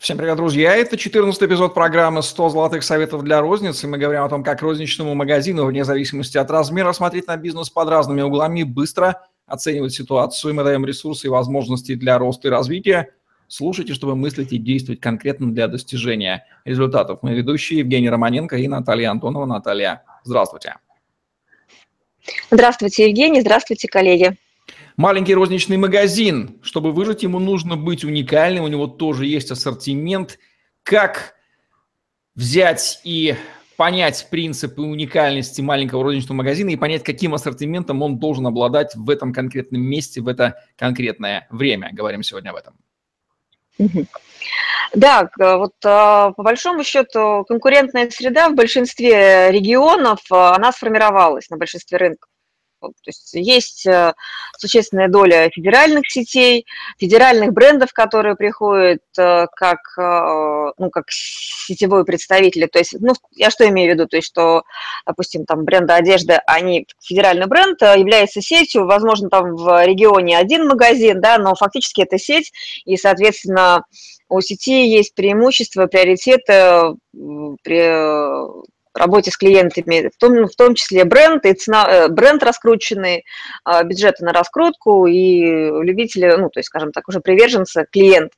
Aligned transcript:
Всем 0.00 0.16
привет, 0.16 0.38
друзья! 0.38 0.74
Это 0.74 0.96
14 0.96 1.42
эпизод 1.42 1.74
программы 1.74 2.20
«100 2.20 2.48
золотых 2.48 2.84
советов 2.84 3.22
для 3.22 3.42
розницы». 3.42 3.86
Мы 3.86 3.98
говорим 3.98 4.22
о 4.22 4.30
том, 4.30 4.42
как 4.42 4.62
розничному 4.62 5.14
магазину, 5.14 5.66
вне 5.66 5.84
зависимости 5.84 6.38
от 6.38 6.50
размера, 6.50 6.94
смотреть 6.94 7.26
на 7.26 7.36
бизнес 7.36 7.68
под 7.68 7.90
разными 7.90 8.22
углами, 8.22 8.62
быстро 8.62 9.20
оценивать 9.44 9.92
ситуацию. 9.92 10.54
Мы 10.54 10.64
даем 10.64 10.86
ресурсы 10.86 11.26
и 11.26 11.28
возможности 11.28 11.96
для 11.96 12.16
роста 12.16 12.48
и 12.48 12.50
развития. 12.50 13.12
Слушайте, 13.46 13.92
чтобы 13.92 14.16
мыслить 14.16 14.54
и 14.54 14.58
действовать 14.58 15.02
конкретно 15.02 15.52
для 15.52 15.68
достижения 15.68 16.46
результатов. 16.64 17.18
Мы 17.20 17.34
ведущие 17.34 17.80
Евгений 17.80 18.08
Романенко 18.08 18.56
и 18.56 18.68
Наталья 18.68 19.10
Антонова. 19.10 19.44
Наталья, 19.44 20.02
здравствуйте. 20.24 20.76
Здравствуйте, 22.50 23.06
Евгений. 23.06 23.42
Здравствуйте, 23.42 23.86
коллеги. 23.86 24.38
Маленький 25.00 25.34
розничный 25.34 25.78
магазин. 25.78 26.60
Чтобы 26.62 26.92
выжить, 26.92 27.22
ему 27.22 27.38
нужно 27.38 27.78
быть 27.78 28.04
уникальным. 28.04 28.64
У 28.64 28.68
него 28.68 28.86
тоже 28.86 29.24
есть 29.24 29.50
ассортимент. 29.50 30.38
Как 30.82 31.36
взять 32.34 33.00
и 33.02 33.34
понять 33.78 34.28
принципы 34.30 34.82
уникальности 34.82 35.62
маленького 35.62 36.04
розничного 36.04 36.36
магазина 36.36 36.68
и 36.68 36.76
понять, 36.76 37.02
каким 37.02 37.32
ассортиментом 37.32 38.02
он 38.02 38.18
должен 38.18 38.46
обладать 38.46 38.94
в 38.94 39.08
этом 39.08 39.32
конкретном 39.32 39.80
месте, 39.80 40.20
в 40.20 40.28
это 40.28 40.62
конкретное 40.76 41.46
время. 41.48 41.88
Говорим 41.94 42.22
сегодня 42.22 42.50
об 42.50 42.56
этом. 42.56 42.74
Да, 44.94 45.30
вот 45.38 45.72
а, 45.82 46.32
по 46.32 46.42
большому 46.42 46.84
счету 46.84 47.46
конкурентная 47.48 48.10
среда 48.10 48.50
в 48.50 48.54
большинстве 48.54 49.50
регионов, 49.50 50.20
а, 50.30 50.54
она 50.56 50.72
сформировалась 50.72 51.48
на 51.48 51.56
большинстве 51.56 51.96
рынков. 51.96 52.29
То 52.80 52.92
есть 53.06 53.30
есть 53.34 53.86
э, 53.86 54.14
существенная 54.58 55.08
доля 55.08 55.50
федеральных 55.50 56.10
сетей, 56.10 56.66
федеральных 56.98 57.52
брендов, 57.52 57.92
которые 57.92 58.36
приходят 58.36 59.00
э, 59.18 59.46
как, 59.54 59.78
э, 59.98 60.72
ну, 60.78 60.90
как 60.90 61.04
сетевой 61.10 62.04
представитель. 62.04 62.68
То 62.68 62.78
есть, 62.78 62.96
ну, 63.00 63.12
я 63.36 63.50
что 63.50 63.68
имею 63.68 63.92
в 63.92 63.94
виду? 63.94 64.06
То 64.06 64.16
есть, 64.16 64.28
что, 64.28 64.62
допустим, 65.06 65.44
там 65.44 65.64
бренды 65.64 65.92
одежды, 65.92 66.40
они, 66.46 66.86
федеральный 67.02 67.46
бренд 67.46 67.80
является 67.82 68.40
сетью, 68.40 68.86
возможно, 68.86 69.28
там 69.28 69.56
в 69.56 69.84
регионе 69.84 70.38
один 70.38 70.66
магазин, 70.66 71.20
да, 71.20 71.38
но 71.38 71.54
фактически 71.54 72.02
это 72.02 72.18
сеть, 72.18 72.52
и, 72.84 72.96
соответственно, 72.96 73.84
у 74.28 74.40
сети 74.40 74.88
есть 74.88 75.14
преимущества, 75.14 75.86
приоритеты 75.86 76.96
при 77.62 78.70
работе 78.94 79.30
с 79.30 79.36
клиентами, 79.36 80.10
в 80.14 80.18
том, 80.18 80.46
в 80.46 80.56
том 80.56 80.74
числе 80.74 81.04
бренд, 81.04 81.44
и 81.46 81.52
цена, 81.54 81.86
э, 81.88 82.08
бренд 82.08 82.42
раскрученный, 82.42 83.24
а, 83.64 83.82
бюджеты 83.84 84.24
на 84.24 84.32
раскрутку 84.32 85.06
и 85.06 85.40
любители, 85.40 86.26
ну, 86.36 86.50
то 86.50 86.60
есть, 86.60 86.68
скажем 86.68 86.92
так, 86.92 87.08
уже 87.08 87.20
приверженцы 87.20 87.86
клиент. 87.90 88.32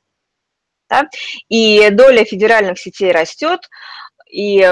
Да? 0.89 1.09
И 1.49 1.89
доля 1.89 2.23
федеральных 2.23 2.79
сетей 2.79 3.11
растет, 3.11 3.61
и 4.29 4.69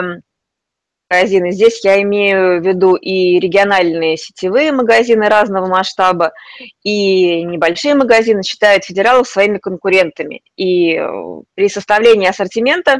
магазины. 1.12 1.52
Здесь 1.52 1.84
я 1.84 2.02
имею 2.02 2.62
в 2.62 2.66
виду 2.66 2.96
и 2.96 3.40
региональные 3.40 4.18
сетевые 4.18 4.72
магазины 4.72 5.28
разного 5.28 5.68
масштаба, 5.68 6.32
и 6.84 7.44
небольшие 7.44 7.96
магазины 7.96 8.44
считают 8.44 8.86
федералов 8.86 9.28
своими 9.28 9.58
конкурентами. 9.58 10.42
И 10.56 10.96
э, 10.96 11.08
при 11.54 11.70
составлении 11.70 12.28
ассортимента 12.28 13.00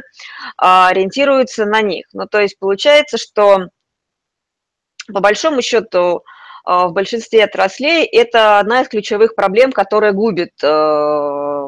а, 0.56 0.88
ориентируются 0.88 1.64
на 1.64 1.80
них. 1.80 2.06
Ну, 2.12 2.26
то 2.26 2.40
есть 2.40 2.58
получается, 2.58 3.16
что 3.16 3.68
по 5.12 5.20
большому 5.20 5.62
счету 5.62 6.22
а, 6.64 6.88
в 6.88 6.92
большинстве 6.92 7.44
отраслей 7.44 8.04
это 8.04 8.58
одна 8.58 8.82
из 8.82 8.88
ключевых 8.88 9.34
проблем, 9.34 9.72
которая 9.72 10.12
губит 10.12 10.52
э, 10.62 11.66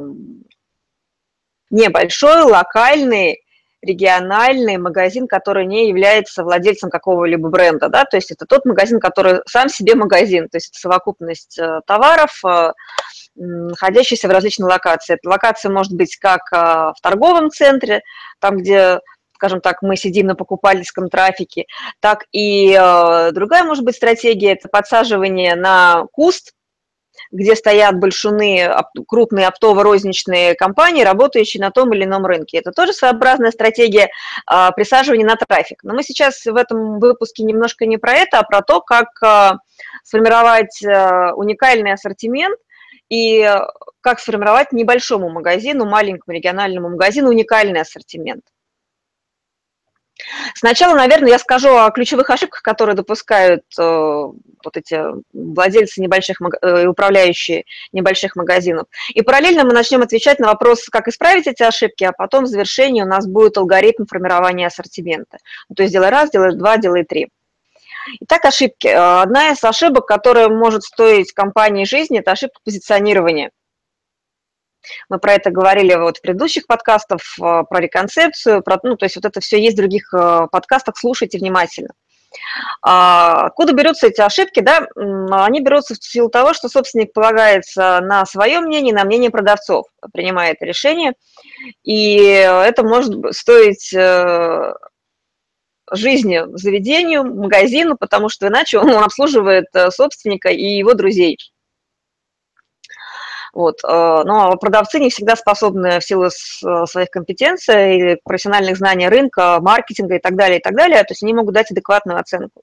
небольшой, 1.70 2.42
локальный 2.42 3.43
региональный 3.84 4.76
магазин, 4.78 5.28
который 5.28 5.66
не 5.66 5.88
является 5.88 6.42
владельцем 6.42 6.90
какого-либо 6.90 7.48
бренда, 7.48 7.88
да, 7.88 8.04
то 8.04 8.16
есть 8.16 8.30
это 8.30 8.46
тот 8.46 8.64
магазин, 8.64 9.00
который 9.00 9.40
сам 9.46 9.68
себе 9.68 9.94
магазин, 9.94 10.48
то 10.48 10.56
есть 10.56 10.70
это 10.70 10.78
совокупность 10.78 11.58
э, 11.58 11.80
товаров, 11.86 12.40
э, 12.44 12.72
находящиеся 13.36 14.28
в 14.28 14.30
различных 14.30 14.68
локациях. 14.68 15.18
Эта 15.20 15.28
локация 15.28 15.70
может 15.70 15.92
быть 15.92 16.16
как 16.16 16.40
э, 16.52 16.56
в 16.56 16.96
торговом 17.02 17.50
центре, 17.50 18.02
там, 18.40 18.58
где 18.58 19.00
скажем 19.34 19.60
так, 19.60 19.82
мы 19.82 19.96
сидим 19.96 20.28
на 20.28 20.36
покупательском 20.36 21.10
трафике, 21.10 21.66
так 22.00 22.24
и 22.32 22.72
другая 23.32 23.64
может 23.64 23.84
быть 23.84 23.96
стратегия– 23.96 24.52
это 24.54 24.68
подсаживание 24.68 25.54
на 25.54 26.04
куст, 26.12 26.52
где 27.34 27.56
стоят 27.56 27.98
большуны, 27.98 28.70
крупные 29.08 29.48
оптово-розничные 29.48 30.54
компании, 30.54 31.02
работающие 31.02 31.60
на 31.60 31.72
том 31.72 31.92
или 31.92 32.04
ином 32.04 32.24
рынке. 32.24 32.58
Это 32.58 32.70
тоже 32.70 32.92
своеобразная 32.92 33.50
стратегия 33.50 34.08
а, 34.46 34.70
присаживания 34.70 35.26
на 35.26 35.34
трафик. 35.34 35.82
Но 35.82 35.94
мы 35.94 36.04
сейчас 36.04 36.44
в 36.44 36.54
этом 36.54 37.00
выпуске 37.00 37.42
немножко 37.42 37.86
не 37.86 37.98
про 37.98 38.12
это, 38.12 38.38
а 38.38 38.44
про 38.44 38.62
то, 38.62 38.80
как 38.80 39.08
а, 39.20 39.58
сформировать 40.04 40.80
а, 40.84 41.32
уникальный 41.34 41.92
ассортимент 41.92 42.56
и 43.10 43.50
как 44.00 44.20
сформировать 44.20 44.72
небольшому 44.72 45.28
магазину, 45.28 45.86
маленькому 45.86 46.36
региональному 46.36 46.90
магазину 46.90 47.30
уникальный 47.30 47.80
ассортимент. 47.80 48.44
Сначала, 50.54 50.94
наверное, 50.94 51.30
я 51.30 51.38
скажу 51.38 51.76
о 51.76 51.90
ключевых 51.90 52.30
ошибках, 52.30 52.62
которые 52.62 52.94
допускают 52.94 53.62
э, 53.78 53.82
вот 53.82 54.76
эти 54.76 55.00
владельцы 55.32 56.00
небольших, 56.00 56.40
э, 56.40 56.86
управляющие 56.86 57.64
небольших 57.92 58.36
магазинов. 58.36 58.86
И 59.08 59.22
параллельно 59.22 59.64
мы 59.64 59.72
начнем 59.72 60.02
отвечать 60.02 60.38
на 60.38 60.48
вопрос, 60.48 60.86
как 60.88 61.08
исправить 61.08 61.46
эти 61.46 61.62
ошибки, 61.62 62.04
а 62.04 62.12
потом 62.12 62.44
в 62.44 62.48
завершении 62.48 63.02
у 63.02 63.06
нас 63.06 63.26
будет 63.26 63.56
алгоритм 63.56 64.06
формирования 64.06 64.66
ассортимента. 64.66 65.38
То 65.74 65.82
есть 65.82 65.92
делай 65.92 66.10
раз, 66.10 66.30
делай 66.30 66.56
два, 66.56 66.76
делай 66.78 67.04
три. 67.04 67.28
Итак, 68.20 68.44
ошибки. 68.44 68.88
Одна 68.88 69.50
из 69.50 69.64
ошибок, 69.64 70.06
которая 70.06 70.48
может 70.48 70.82
стоить 70.82 71.32
компании 71.32 71.84
жизни, 71.84 72.18
это 72.18 72.32
ошибка 72.32 72.60
позиционирования– 72.64 73.50
мы 75.08 75.18
про 75.18 75.34
это 75.34 75.50
говорили 75.50 75.94
вот 75.94 76.18
в 76.18 76.20
предыдущих 76.20 76.66
подкастах, 76.66 77.20
про 77.38 77.80
реконцепцию, 77.80 78.62
про, 78.62 78.78
ну, 78.82 78.96
то 78.96 79.06
есть 79.06 79.16
вот 79.16 79.24
это 79.24 79.40
все 79.40 79.60
есть 79.60 79.74
в 79.74 79.80
других 79.80 80.12
э, 80.14 80.46
подкастах, 80.50 80.96
слушайте 80.98 81.38
внимательно. 81.38 81.90
А, 82.82 83.46
откуда 83.46 83.72
берутся 83.72 84.08
эти 84.08 84.20
ошибки? 84.20 84.60
Да? 84.60 84.86
Они 84.96 85.60
берутся 85.60 85.94
в 85.94 86.04
силу 86.04 86.28
того, 86.28 86.52
что 86.52 86.68
собственник 86.68 87.12
полагается 87.12 88.00
на 88.00 88.26
свое 88.26 88.60
мнение, 88.60 88.94
на 88.94 89.04
мнение 89.04 89.30
продавцов, 89.30 89.86
принимает 90.12 90.60
решение, 90.60 91.12
и 91.84 92.16
это 92.16 92.82
может 92.82 93.14
стоить 93.34 93.92
э, 93.94 94.74
жизни 95.90 96.42
заведению, 96.56 97.24
магазину, 97.24 97.96
потому 97.96 98.28
что 98.28 98.48
иначе 98.48 98.78
он 98.78 98.90
обслуживает 98.90 99.66
э, 99.74 99.90
собственника 99.90 100.48
и 100.48 100.64
его 100.64 100.94
друзей. 100.94 101.38
Вот. 103.54 103.76
Э, 103.84 104.22
но 104.24 104.56
продавцы 104.56 104.98
не 104.98 105.10
всегда 105.10 105.36
способны 105.36 106.00
в 106.00 106.04
силу 106.04 106.26
э, 106.26 106.86
своих 106.86 107.10
компетенций, 107.10 108.18
профессиональных 108.24 108.76
знаний 108.76 109.08
рынка, 109.08 109.58
маркетинга 109.60 110.16
и 110.16 110.18
так 110.18 110.34
далее, 110.34 110.58
и 110.58 110.62
так 110.62 110.74
далее, 110.74 110.98
то 111.04 111.12
есть 111.12 111.22
они 111.22 111.34
могут 111.34 111.54
дать 111.54 111.70
адекватную 111.70 112.18
оценку. 112.18 112.62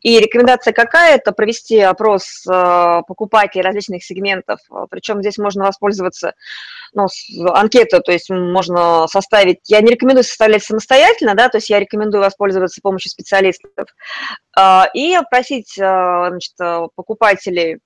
И 0.00 0.18
рекомендация 0.18 0.72
какая? 0.72 1.14
Это 1.14 1.30
провести 1.30 1.78
опрос 1.78 2.44
э, 2.46 3.00
покупателей 3.06 3.62
различных 3.62 4.04
сегментов. 4.04 4.58
Причем 4.90 5.20
здесь 5.20 5.38
можно 5.38 5.64
воспользоваться 5.64 6.34
ну, 6.92 7.06
анкету, 7.54 8.02
то 8.02 8.10
есть 8.12 8.28
можно 8.28 9.06
составить. 9.06 9.60
Я 9.68 9.80
не 9.80 9.92
рекомендую 9.92 10.24
составлять 10.24 10.64
самостоятельно, 10.64 11.34
да, 11.34 11.48
то 11.48 11.58
есть 11.58 11.70
я 11.70 11.78
рекомендую 11.78 12.22
воспользоваться 12.22 12.80
помощью 12.82 13.10
специалистов 13.10 13.88
и 14.94 15.14
опросить 15.14 15.74
значит, 15.74 16.54
покупателей 16.96 17.78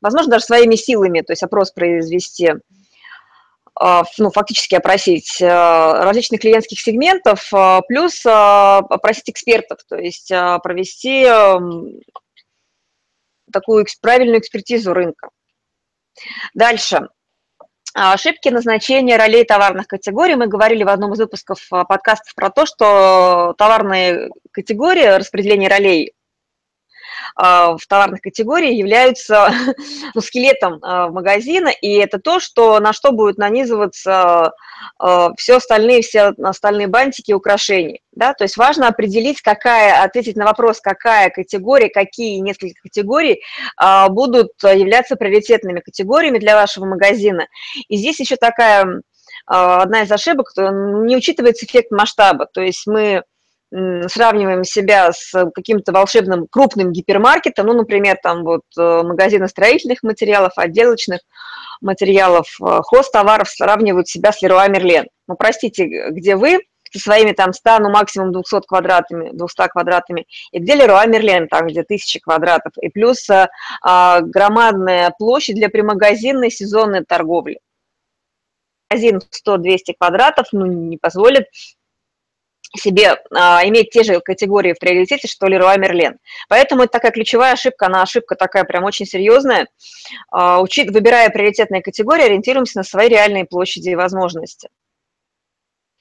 возможно, 0.00 0.32
даже 0.32 0.44
своими 0.44 0.74
силами, 0.74 1.20
то 1.20 1.32
есть 1.32 1.42
опрос 1.42 1.70
произвести, 1.72 2.54
а, 3.78 4.04
ну, 4.18 4.30
фактически 4.30 4.74
опросить 4.74 5.40
а, 5.42 6.04
различных 6.04 6.40
клиентских 6.40 6.80
сегментов, 6.80 7.48
а, 7.52 7.82
плюс 7.82 8.24
опросить 8.24 9.30
экспертов, 9.30 9.78
то 9.88 9.96
есть 9.96 10.32
провести 10.62 11.26
такую 13.52 13.86
правильную 14.00 14.40
экспертизу 14.40 14.92
рынка. 14.92 15.28
Дальше. 16.54 17.08
Ошибки 17.94 18.48
назначения 18.48 19.16
ролей 19.16 19.44
товарных 19.44 19.86
категорий. 19.86 20.34
Мы 20.34 20.48
говорили 20.48 20.84
в 20.84 20.88
одном 20.88 21.14
из 21.14 21.18
выпусков 21.18 21.66
подкастов 21.70 22.34
про 22.34 22.50
то, 22.50 22.66
что 22.66 23.54
товарные 23.56 24.30
категории, 24.52 25.16
распределение 25.16 25.70
ролей 25.70 26.12
в 27.36 27.80
товарных 27.88 28.20
категориях 28.20 28.74
являются 28.74 29.50
ну, 30.14 30.20
скелетом 30.20 30.78
а, 30.82 31.08
магазина, 31.08 31.68
и 31.68 31.94
это 31.94 32.18
то, 32.18 32.40
что, 32.40 32.78
на 32.80 32.92
что 32.92 33.12
будут 33.12 33.38
нанизываться 33.38 34.52
а, 34.98 35.34
все 35.36 35.56
остальные, 35.56 36.02
все 36.02 36.34
остальные 36.42 36.88
бантики 36.88 37.30
и 37.30 37.34
украшения. 37.34 38.00
Да? 38.12 38.34
То 38.34 38.44
есть 38.44 38.56
важно 38.56 38.88
определить, 38.88 39.40
какая, 39.42 40.02
ответить 40.02 40.36
на 40.36 40.44
вопрос, 40.44 40.80
какая 40.80 41.30
категория, 41.30 41.88
какие 41.88 42.38
несколько 42.38 42.80
категорий 42.82 43.42
будут 44.08 44.52
являться 44.62 45.16
приоритетными 45.16 45.80
категориями 45.80 46.38
для 46.38 46.56
вашего 46.56 46.86
магазина. 46.86 47.46
И 47.88 47.96
здесь 47.96 48.20
еще 48.20 48.36
такая 48.36 49.02
одна 49.44 50.02
из 50.02 50.10
ошибок, 50.10 50.50
не 50.56 51.16
учитывается 51.16 51.66
эффект 51.66 51.90
масштаба. 51.90 52.46
То 52.46 52.62
есть 52.62 52.86
мы 52.86 53.22
сравниваем 53.72 54.64
себя 54.64 55.10
с 55.12 55.32
каким-то 55.54 55.92
волшебным 55.92 56.46
крупным 56.48 56.92
гипермаркетом, 56.92 57.66
ну, 57.66 57.74
например, 57.74 58.16
там 58.22 58.44
вот 58.44 58.62
э, 58.78 59.02
магазины 59.02 59.48
строительных 59.48 60.02
материалов, 60.02 60.52
отделочных 60.56 61.20
материалов, 61.80 62.46
э, 62.60 62.80
хозтоваров 62.84 63.48
сравнивают 63.48 64.08
себя 64.08 64.32
с 64.32 64.40
Леруа 64.40 64.68
Мерлен. 64.68 65.06
Ну, 65.26 65.34
простите, 65.34 66.10
где 66.10 66.36
вы 66.36 66.60
со 66.92 67.00
своими 67.00 67.32
там 67.32 67.52
100, 67.52 67.80
ну, 67.80 67.90
максимум 67.90 68.32
200 68.32 68.66
квадратами, 68.66 69.30
200 69.32 69.68
квадратами, 69.68 70.26
и 70.52 70.58
где 70.60 70.74
Леруа 70.74 71.04
Мерлен, 71.06 71.48
там, 71.48 71.66
где 71.66 71.80
1000 71.80 72.20
квадратов, 72.20 72.72
и 72.80 72.88
плюс 72.88 73.28
а, 73.28 74.20
громадная 74.20 75.12
площадь 75.18 75.56
для 75.56 75.68
примагазинной 75.68 76.50
сезонной 76.50 77.04
торговли. 77.04 77.58
Магазин 78.88 79.20
100-200 79.46 79.94
квадратов, 79.98 80.46
ну, 80.52 80.66
не 80.66 80.96
позволит 80.96 81.46
себе 82.74 83.16
а, 83.34 83.66
иметь 83.66 83.90
те 83.90 84.02
же 84.02 84.20
категории 84.20 84.72
в 84.72 84.78
приоритете, 84.78 85.28
что 85.28 85.46
Леруа 85.46 85.76
Мерлен. 85.76 86.18
Поэтому 86.48 86.82
это 86.82 86.92
такая 86.92 87.12
ключевая 87.12 87.52
ошибка, 87.52 87.86
она 87.86 88.02
ошибка 88.02 88.34
такая 88.34 88.64
прям 88.64 88.84
очень 88.84 89.06
серьезная. 89.06 89.68
А, 90.30 90.60
учит, 90.60 90.90
выбирая 90.90 91.30
приоритетные 91.30 91.82
категории, 91.82 92.24
ориентируемся 92.24 92.78
на 92.78 92.84
свои 92.84 93.08
реальные 93.08 93.44
площади 93.44 93.90
и 93.90 93.94
возможности. 93.94 94.68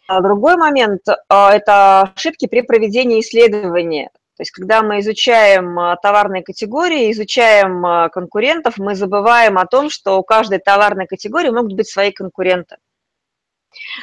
А 0.07 0.21
другой 0.21 0.55
момент 0.55 1.01
а,– 1.29 1.53
это 1.55 2.13
ошибки 2.15 2.47
при 2.47 2.61
проведении 2.61 3.19
исследования. 3.21 4.09
То 4.37 4.41
есть, 4.41 4.51
когда 4.51 4.83
мы 4.83 4.99
изучаем 4.99 5.79
а, 5.79 5.95
товарные 5.95 6.43
категории, 6.43 7.11
изучаем 7.11 7.85
а, 7.85 8.09
конкурентов, 8.09 8.77
мы 8.77 8.95
забываем 8.95 9.57
о 9.57 9.65
том, 9.65 9.89
что 9.89 10.19
у 10.19 10.23
каждой 10.23 10.59
товарной 10.59 11.07
категории 11.07 11.49
могут 11.49 11.73
быть 11.73 11.89
свои 11.89 12.11
конкуренты 12.11 12.75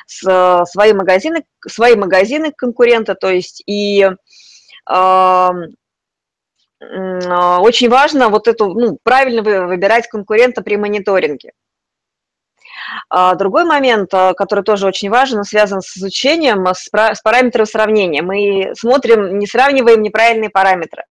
свои 0.07 0.93
магазины, 0.93 1.45
свои 1.67 1.95
магазины 1.97 2.53
конкурента, 2.53 3.15
то 3.15 3.31
есть 3.31 3.63
и 3.67 4.03
э, 4.03 5.51
очень 6.81 7.89
важно 7.89 8.29
вот 8.29 8.49
эту, 8.49 8.75
ну, 8.75 8.99
правильно 9.03 9.43
выбирать 9.43 10.09
конкурента 10.09 10.63
при 10.63 10.77
мониторинге. 10.77 11.53
А 13.09 13.35
другой 13.35 13.65
момент, 13.65 14.13
а, 14.13 14.35
который 14.35 14.65
тоже 14.65 14.87
очень 14.87 15.11
важен, 15.11 15.45
связан 15.45 15.81
с 15.81 15.97
изучением, 15.97 16.67
с, 16.67 16.89
с 16.93 17.23
параметром 17.23 17.67
сравнения. 17.67 18.23
Мы 18.23 18.73
смотрим, 18.75 19.39
не 19.39 19.47
сравниваем 19.47 20.03
неправильные 20.03 20.51
параметры. 20.51 21.05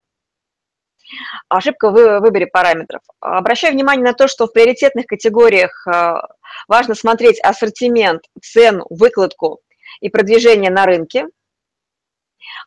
Ошибка 1.49 1.91
в 1.91 2.21
выборе 2.21 2.47
параметров. 2.47 3.01
Обращаю 3.21 3.73
внимание 3.73 4.05
на 4.05 4.13
то, 4.13 4.29
что 4.29 4.47
в 4.47 4.53
приоритетных 4.53 5.07
категориях 5.07 5.87
а, 5.87 6.27
важно 6.69 6.95
смотреть 6.95 7.41
ассортимент, 7.41 8.23
цену, 8.41 8.87
выкладку 8.91 9.61
и 10.01 10.09
продвижение 10.09 10.71
на 10.71 10.87
рынке. 10.87 11.27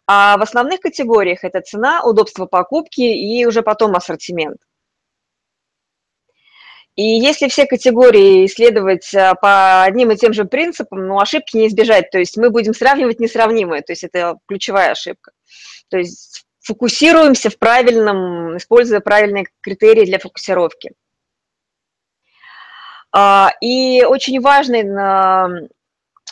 А 0.06 0.38
в 0.38 0.42
основных 0.42 0.82
категориях 0.82 1.44
это 1.44 1.62
цена, 1.62 2.04
удобство 2.04 2.46
покупки 2.46 3.02
и 3.02 3.46
уже 3.46 3.62
потом 3.62 3.96
ассортимент. 3.96 4.58
И 6.98 7.04
если 7.04 7.48
все 7.48 7.66
категории 7.66 8.46
исследовать 8.46 9.14
а, 9.16 9.34
по 9.36 9.84
одним 9.84 10.12
и 10.12 10.18
тем 10.18 10.34
же 10.34 10.44
принципам, 10.44 11.08
ну, 11.08 11.20
ошибки 11.20 11.56
не 11.56 11.68
избежать. 11.68 12.12
То 12.12 12.20
есть 12.20 12.36
мы 12.36 12.50
будем 12.50 12.74
сравнивать 12.74 13.20
несравнимое, 13.20 13.82
то 13.82 13.94
есть 13.94 14.04
это 14.04 14.38
ключевая 14.46 14.92
ошибка. 14.92 15.32
То 15.90 15.98
есть 15.98 16.46
фокусируемся 16.60 17.50
в 17.50 17.58
правильном, 17.58 18.58
используя 18.58 19.00
правильные 19.00 19.48
критерии 19.62 20.06
для 20.06 20.20
фокусировки. 20.20 20.92
А, 23.14 23.52
и 23.62 24.04
очень 24.04 24.40
важный 24.42 24.84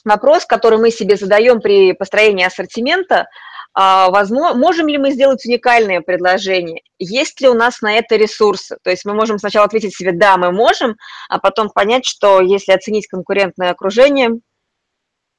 вопрос, 0.05 0.45
который 0.45 0.79
мы 0.79 0.91
себе 0.91 1.15
задаем 1.17 1.61
при 1.61 1.93
построении 1.93 2.45
ассортимента, 2.45 3.27
а, 3.73 4.09
возможно, 4.09 4.57
можем 4.57 4.87
ли 4.87 4.97
мы 4.97 5.11
сделать 5.11 5.45
уникальное 5.45 6.01
предложение? 6.01 6.81
Есть 6.97 7.39
ли 7.41 7.47
у 7.47 7.53
нас 7.53 7.81
на 7.81 7.93
это 7.93 8.15
ресурсы? 8.15 8.77
То 8.83 8.89
есть 8.89 9.05
мы 9.05 9.13
можем 9.13 9.37
сначала 9.37 9.65
ответить 9.65 9.95
себе 9.95 10.11
«да, 10.11 10.37
мы 10.37 10.51
можем», 10.51 10.95
а 11.29 11.39
потом 11.39 11.69
понять, 11.69 12.05
что 12.05 12.41
если 12.41 12.71
оценить 12.71 13.07
конкурентное 13.07 13.71
окружение, 13.71 14.39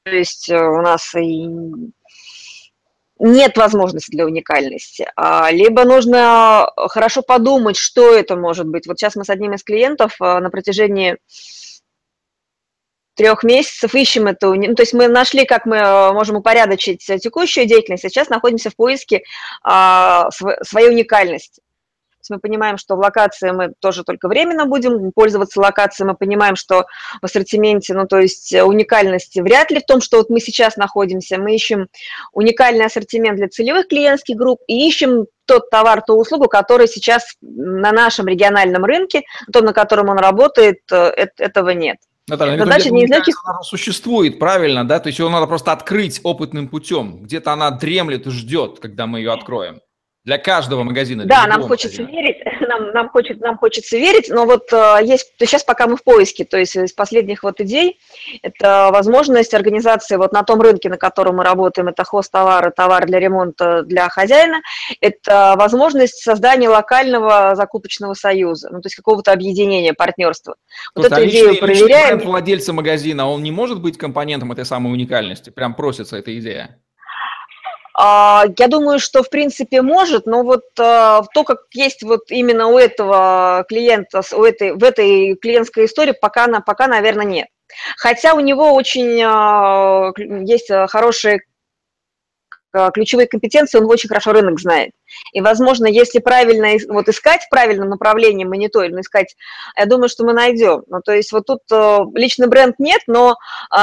то 0.03 0.11
есть 0.11 0.49
э, 0.49 0.57
у 0.57 0.81
нас 0.81 1.13
и 1.13 1.47
нет 3.21 3.55
возможности 3.55 4.11
для 4.11 4.25
уникальности, 4.25 5.07
а, 5.15 5.51
либо 5.51 5.85
нужно 5.85 6.67
хорошо 6.75 7.21
подумать, 7.21 7.77
что 7.77 8.15
это 8.15 8.35
может 8.35 8.67
быть. 8.67 8.87
Вот 8.87 8.97
сейчас 8.97 9.15
мы 9.15 9.23
с 9.23 9.29
одним 9.29 9.53
из 9.53 9.63
клиентов 9.63 10.15
а, 10.19 10.39
на 10.39 10.49
протяжении 10.49 11.17
трех 13.15 13.43
месяцев 13.43 13.93
ищем 13.93 14.25
эту, 14.25 14.55
ну, 14.55 14.73
то 14.73 14.81
есть 14.81 14.93
мы 14.93 15.07
нашли, 15.07 15.45
как 15.45 15.67
мы 15.67 15.77
а, 15.79 16.13
можем 16.13 16.37
упорядочить 16.37 17.05
текущую 17.05 17.67
деятельность, 17.67 18.05
а 18.05 18.09
сейчас 18.09 18.29
находимся 18.29 18.71
в 18.71 18.75
поиске 18.75 19.23
своей 19.63 20.89
уникальности 20.89 21.61
мы 22.31 22.39
понимаем, 22.39 22.77
что 22.77 22.95
в 22.95 22.99
локации 22.99 23.51
мы 23.51 23.73
тоже 23.79 24.03
только 24.03 24.27
временно 24.27 24.65
будем 24.65 25.11
пользоваться 25.11 25.61
локацией, 25.61 26.07
мы 26.07 26.15
понимаем, 26.15 26.55
что 26.55 26.85
в 27.21 27.25
ассортименте, 27.25 27.93
ну, 27.93 28.07
то 28.07 28.17
есть 28.19 28.53
уникальности 28.53 29.39
вряд 29.39 29.69
ли 29.69 29.79
в 29.79 29.85
том, 29.85 30.01
что 30.01 30.17
вот 30.17 30.29
мы 30.29 30.39
сейчас 30.39 30.77
находимся, 30.77 31.37
мы 31.37 31.53
ищем 31.53 31.87
уникальный 32.33 32.85
ассортимент 32.85 33.37
для 33.37 33.47
целевых 33.47 33.87
клиентских 33.87 34.35
групп 34.35 34.61
и 34.67 34.87
ищем 34.87 35.27
тот 35.45 35.69
товар, 35.69 36.01
ту 36.01 36.17
услугу, 36.17 36.47
который 36.47 36.87
сейчас 36.87 37.35
на 37.41 37.91
нашем 37.91 38.27
региональном 38.27 38.85
рынке, 38.85 39.23
том, 39.51 39.65
на 39.65 39.73
котором 39.73 40.09
он 40.09 40.17
работает, 40.17 40.79
э, 40.91 41.27
этого 41.37 41.69
нет. 41.71 41.97
Наталья, 42.27 42.57
Задача 42.57 42.89
не 42.91 43.07
значит... 43.07 43.35
Она 43.43 43.61
существует, 43.61 44.39
правильно, 44.39 44.87
да? 44.87 44.99
То 44.99 45.07
есть 45.07 45.19
ее 45.19 45.29
надо 45.29 45.47
просто 45.47 45.71
открыть 45.71 46.21
опытным 46.23 46.69
путем. 46.69 47.23
Где-то 47.23 47.51
она 47.51 47.71
дремлет 47.71 48.27
и 48.27 48.31
ждет, 48.31 48.79
когда 48.79 49.07
мы 49.07 49.19
ее 49.19 49.33
откроем. 49.33 49.81
Для 50.23 50.37
каждого 50.37 50.83
магазина. 50.83 51.25
Да, 51.25 51.47
нам 51.47 51.63
хочется 51.63 52.03
магазина. 52.03 52.21
верить, 52.21 52.37
нам, 52.67 52.91
нам, 52.91 53.09
хочет, 53.09 53.39
нам 53.41 53.57
хочется 53.57 53.97
верить, 53.97 54.29
но 54.29 54.45
вот 54.45 54.71
э, 54.71 54.99
есть, 55.03 55.35
то 55.37 55.47
сейчас 55.47 55.63
пока 55.63 55.87
мы 55.87 55.97
в 55.97 56.03
поиске, 56.03 56.45
то 56.45 56.57
есть 56.57 56.75
из 56.75 56.93
последних 56.93 57.41
вот 57.41 57.59
идей, 57.59 57.99
это 58.43 58.89
возможность 58.91 59.55
организации 59.55 60.17
вот 60.17 60.31
на 60.31 60.43
том 60.43 60.61
рынке, 60.61 60.89
на 60.89 60.97
котором 60.97 61.37
мы 61.37 61.43
работаем, 61.43 61.87
это 61.87 62.03
хост 62.03 62.31
товары, 62.31 62.69
товар 62.69 63.07
для 63.07 63.19
ремонта 63.19 63.81
для 63.81 64.09
хозяина, 64.09 64.61
это 64.99 65.55
возможность 65.57 66.21
создания 66.21 66.69
локального 66.69 67.55
закупочного 67.55 68.13
союза, 68.13 68.69
ну 68.71 68.79
то 68.79 68.87
есть 68.87 68.95
какого-то 68.95 69.31
объединения, 69.31 69.93
партнерства. 69.93 70.55
Вот 70.93 71.07
эту 71.07 71.15
а 71.15 71.25
идею 71.25 71.49
личный, 71.49 71.67
проверяем. 71.67 72.15
Личный 72.17 72.27
владельца 72.27 72.73
магазина, 72.73 73.27
он 73.27 73.41
не 73.41 73.51
может 73.51 73.81
быть 73.81 73.97
компонентом 73.97 74.51
этой 74.51 74.65
самой 74.65 74.93
уникальности? 74.93 75.49
Прям 75.49 75.73
просится 75.73 76.17
эта 76.17 76.37
идея. 76.37 76.80
А, 78.03 78.45
я 78.57 78.67
думаю, 78.67 78.97
что 78.97 79.21
в 79.21 79.29
принципе 79.29 79.83
может, 79.83 80.25
но 80.25 80.41
вот 80.41 80.63
а, 80.79 81.21
то, 81.35 81.43
как 81.43 81.59
есть 81.71 82.01
вот 82.01 82.31
именно 82.31 82.65
у 82.69 82.79
этого 82.79 83.63
клиента, 83.69 84.23
у 84.33 84.43
этой, 84.43 84.71
в 84.73 84.83
этой 84.83 85.35
клиентской 85.35 85.85
истории, 85.85 86.15
пока, 86.19 86.47
пока, 86.61 86.87
наверное, 86.87 87.27
нет. 87.27 87.47
Хотя 87.97 88.33
у 88.33 88.39
него 88.39 88.73
очень 88.73 89.21
а, 89.23 90.11
есть 90.17 90.71
хорошие 90.89 91.41
ключевые 92.93 93.27
компетенции, 93.27 93.77
он 93.77 93.85
очень 93.85 94.07
хорошо 94.07 94.31
рынок 94.31 94.59
знает. 94.59 94.93
И, 95.33 95.41
возможно, 95.41 95.85
если 95.85 96.19
правильно 96.19 96.69
вот 96.87 97.07
искать 97.07 97.43
в 97.43 97.49
правильном 97.49 97.89
направлении 97.89 98.45
мониторинг, 98.45 98.97
искать, 98.97 99.35
я 99.77 99.85
думаю, 99.85 100.07
что 100.07 100.23
мы 100.23 100.31
найдем. 100.31 100.83
Ну, 100.87 101.01
то 101.01 101.11
есть 101.11 101.33
вот 101.33 101.47
тут 101.47 101.59
личный 102.15 102.47
бренд 102.47 102.79
нет, 102.79 103.01
но 103.07 103.35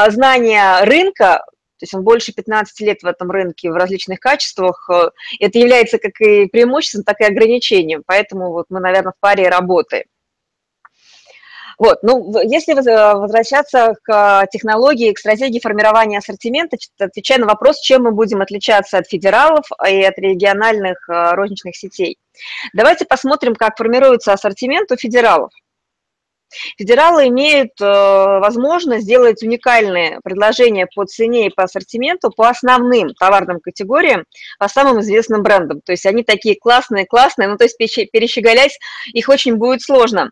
знание 0.08 0.84
рынка, 0.84 1.44
то 1.78 1.84
есть 1.84 1.94
он 1.94 2.02
больше 2.02 2.32
15 2.32 2.80
лет 2.80 3.02
в 3.02 3.06
этом 3.06 3.30
рынке 3.30 3.70
в 3.70 3.74
различных 3.74 4.20
качествах. 4.20 4.88
Э, 4.90 5.10
это 5.40 5.58
является 5.58 5.98
как 5.98 6.20
и 6.20 6.46
преимуществом, 6.46 7.04
так 7.04 7.20
и 7.20 7.24
ограничением. 7.24 8.02
Поэтому 8.06 8.52
вот 8.52 8.66
мы, 8.68 8.80
наверное, 8.80 9.12
в 9.12 9.20
паре 9.20 9.48
работаем. 9.48 10.04
Вот, 11.78 12.02
ну, 12.02 12.32
если 12.42 12.74
возвращаться 12.74 13.94
к 14.02 14.46
технологии, 14.50 15.12
к 15.12 15.18
стратегии 15.18 15.60
формирования 15.60 16.18
ассортимента, 16.18 16.76
отвечая 16.98 17.38
на 17.38 17.46
вопрос, 17.46 17.80
чем 17.80 18.02
мы 18.02 18.10
будем 18.10 18.42
отличаться 18.42 18.98
от 18.98 19.06
федералов 19.06 19.64
и 19.88 20.02
от 20.02 20.18
региональных 20.18 21.08
э, 21.08 21.34
розничных 21.34 21.76
сетей. 21.76 22.18
Давайте 22.72 23.04
посмотрим, 23.04 23.54
как 23.54 23.76
формируется 23.76 24.32
ассортимент 24.32 24.90
у 24.90 24.96
федералов. 24.96 25.52
Федералы 26.78 27.28
имеют 27.28 27.80
э, 27.80 27.84
возможность 27.84 29.04
сделать 29.04 29.42
уникальные 29.42 30.20
предложения 30.24 30.86
по 30.94 31.04
цене 31.04 31.46
и 31.46 31.50
по 31.50 31.64
ассортименту 31.64 32.30
по 32.30 32.48
основным 32.48 33.14
товарным 33.14 33.60
категориям, 33.60 34.24
по 34.58 34.68
самым 34.68 35.00
известным 35.00 35.42
брендам. 35.42 35.80
То 35.82 35.92
есть 35.92 36.06
они 36.06 36.22
такие 36.22 36.56
классные, 36.58 37.06
классные, 37.06 37.48
ну 37.48 37.56
то 37.56 37.64
есть 37.64 37.76
перещеголять 37.76 38.78
их 39.12 39.28
очень 39.28 39.56
будет 39.56 39.82
сложно. 39.82 40.30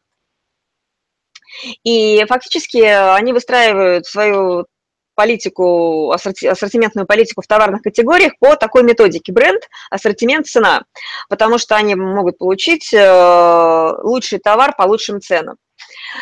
И 1.85 2.25
фактически 2.29 2.79
они 2.79 3.33
выстраивают 3.33 4.07
свою 4.07 4.67
политику, 5.15 6.13
ассортиментную 6.13 7.07
политику 7.07 7.43
в 7.43 7.47
товарных 7.47 7.83
категориях 7.83 8.35
по 8.39 8.55
такой 8.55 8.83
методике. 8.83 9.33
Бренд, 9.33 9.63
ассортимент, 9.91 10.47
цена. 10.47 10.83
Потому 11.29 11.59
что 11.59 11.75
они 11.75 11.95
могут 11.95 12.39
получить 12.39 12.93
э, 12.93 13.93
лучший 14.03 14.39
товар 14.39 14.75
по 14.77 14.83
лучшим 14.83 15.21
ценам. 15.21 15.57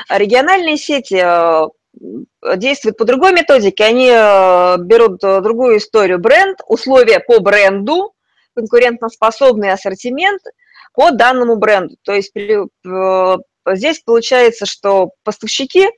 Региональные 0.09 0.77
сети 0.77 1.21
э, 1.23 2.57
действуют 2.57 2.97
по 2.97 3.05
другой 3.05 3.33
методике. 3.33 3.85
Они 3.85 4.09
берут 4.09 5.21
другую 5.21 5.79
историю, 5.79 6.19
бренд, 6.19 6.59
условия 6.67 7.21
по 7.21 7.41
бренду, 7.41 8.13
конкурентоспособный 8.55 9.73
ассортимент 9.73 10.43
по 10.93 11.11
данному 11.11 11.57
бренду. 11.57 11.97
То 12.03 12.13
есть 12.13 12.33
здесь 12.35 14.01
получается, 14.01 14.67
что 14.67 15.11
поставщики 15.23 15.89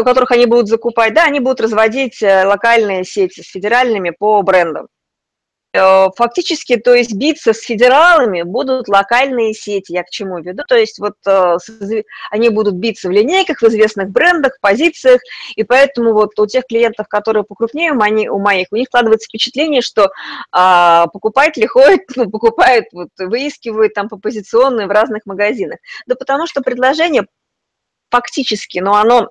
у 0.00 0.04
которых 0.04 0.30
они 0.30 0.46
будут 0.46 0.68
закупать, 0.68 1.14
да, 1.14 1.24
они 1.24 1.40
будут 1.40 1.60
разводить 1.60 2.22
э, 2.22 2.46
локальные 2.46 3.04
сети 3.04 3.42
с 3.42 3.50
федеральными 3.50 4.10
по 4.10 4.40
брендам. 4.42 4.88
Э, 5.74 6.08
фактически, 6.16 6.76
то 6.76 6.94
есть 6.94 7.14
биться 7.14 7.54
с 7.54 7.60
федералами 7.60 8.42
будут 8.42 8.88
локальные 8.88 9.54
сети, 9.54 9.92
я 9.92 10.02
к 10.02 10.10
чему 10.10 10.38
веду, 10.38 10.64
то 10.68 10.76
есть 10.76 10.98
вот 10.98 11.14
э, 11.26 11.56
они 12.30 12.50
будут 12.50 12.74
биться 12.74 13.08
в 13.08 13.10
линейках, 13.10 13.62
в 13.62 13.64
известных 13.64 14.10
брендах, 14.10 14.58
позициях, 14.60 15.22
и 15.56 15.62
поэтому 15.64 16.12
вот 16.12 16.38
у 16.38 16.46
тех 16.46 16.66
клиентов, 16.66 17.08
которые 17.08 17.44
покрупнее 17.44 17.92
они, 17.98 18.28
у 18.28 18.38
моих, 18.38 18.68
у 18.70 18.76
них 18.76 18.88
складывается 18.88 19.26
впечатление, 19.26 19.80
что 19.80 20.10
а, 20.50 21.06
покупатели 21.06 21.66
ходят, 21.66 22.00
ну, 22.16 22.28
покупают, 22.28 22.86
вот, 22.92 23.08
выискивают 23.18 23.94
там 23.94 24.08
по 24.08 24.18
позиционной 24.18 24.86
в 24.86 24.90
разных 24.90 25.24
магазинах. 25.24 25.78
Да 26.06 26.16
потому 26.16 26.46
что 26.46 26.60
предложение 26.60 27.26
фактически, 28.10 28.78
но 28.78 28.96
оно 28.96 29.30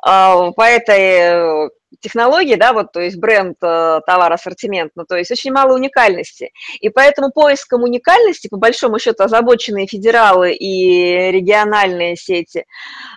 а, 0.00 0.52
по 0.52 0.62
этой 0.62 1.66
э, 1.66 1.68
технологии, 2.00 2.54
да, 2.54 2.72
вот, 2.72 2.92
то 2.92 3.00
есть 3.00 3.16
бренд, 3.18 3.56
э, 3.62 4.00
товар, 4.06 4.32
ассортимент, 4.32 4.92
ну, 4.94 5.04
то 5.04 5.16
есть 5.16 5.30
очень 5.30 5.52
мало 5.52 5.74
уникальности. 5.74 6.50
И 6.80 6.88
поэтому 6.88 7.30
поиском 7.30 7.82
уникальности, 7.82 8.48
по 8.48 8.56
большому 8.56 8.98
счету, 8.98 9.24
озабоченные 9.24 9.86
федералы 9.86 10.52
и 10.52 11.30
региональные 11.30 12.16
сети. 12.16 12.64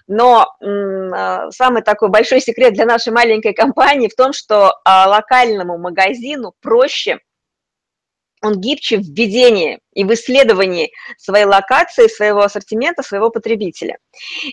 Но 0.08 0.48
э, 0.62 1.52
самый 1.52 1.82
такой 1.84 2.10
большой 2.10 2.42
секрет 2.42 2.74
для 2.74 2.86
нашей 2.86 3.14
маленькой 3.14 3.54
компании 3.54 4.10
в 4.10 4.16
том, 4.16 4.34
что 4.34 4.74
а, 4.86 5.08
локальному 5.08 5.78
магазину 5.78 6.54
проще– 6.62 7.20
он 8.42 8.60
гибче 8.60 8.98
в 8.98 9.02
введении 9.02 9.80
и 9.94 10.04
в 10.04 10.14
исследовании 10.14 10.92
своей 11.18 11.46
локации, 11.46 12.08
своего 12.08 12.42
ассортимента, 12.42 13.04
своего 13.04 13.30
потребителя. 13.30 13.98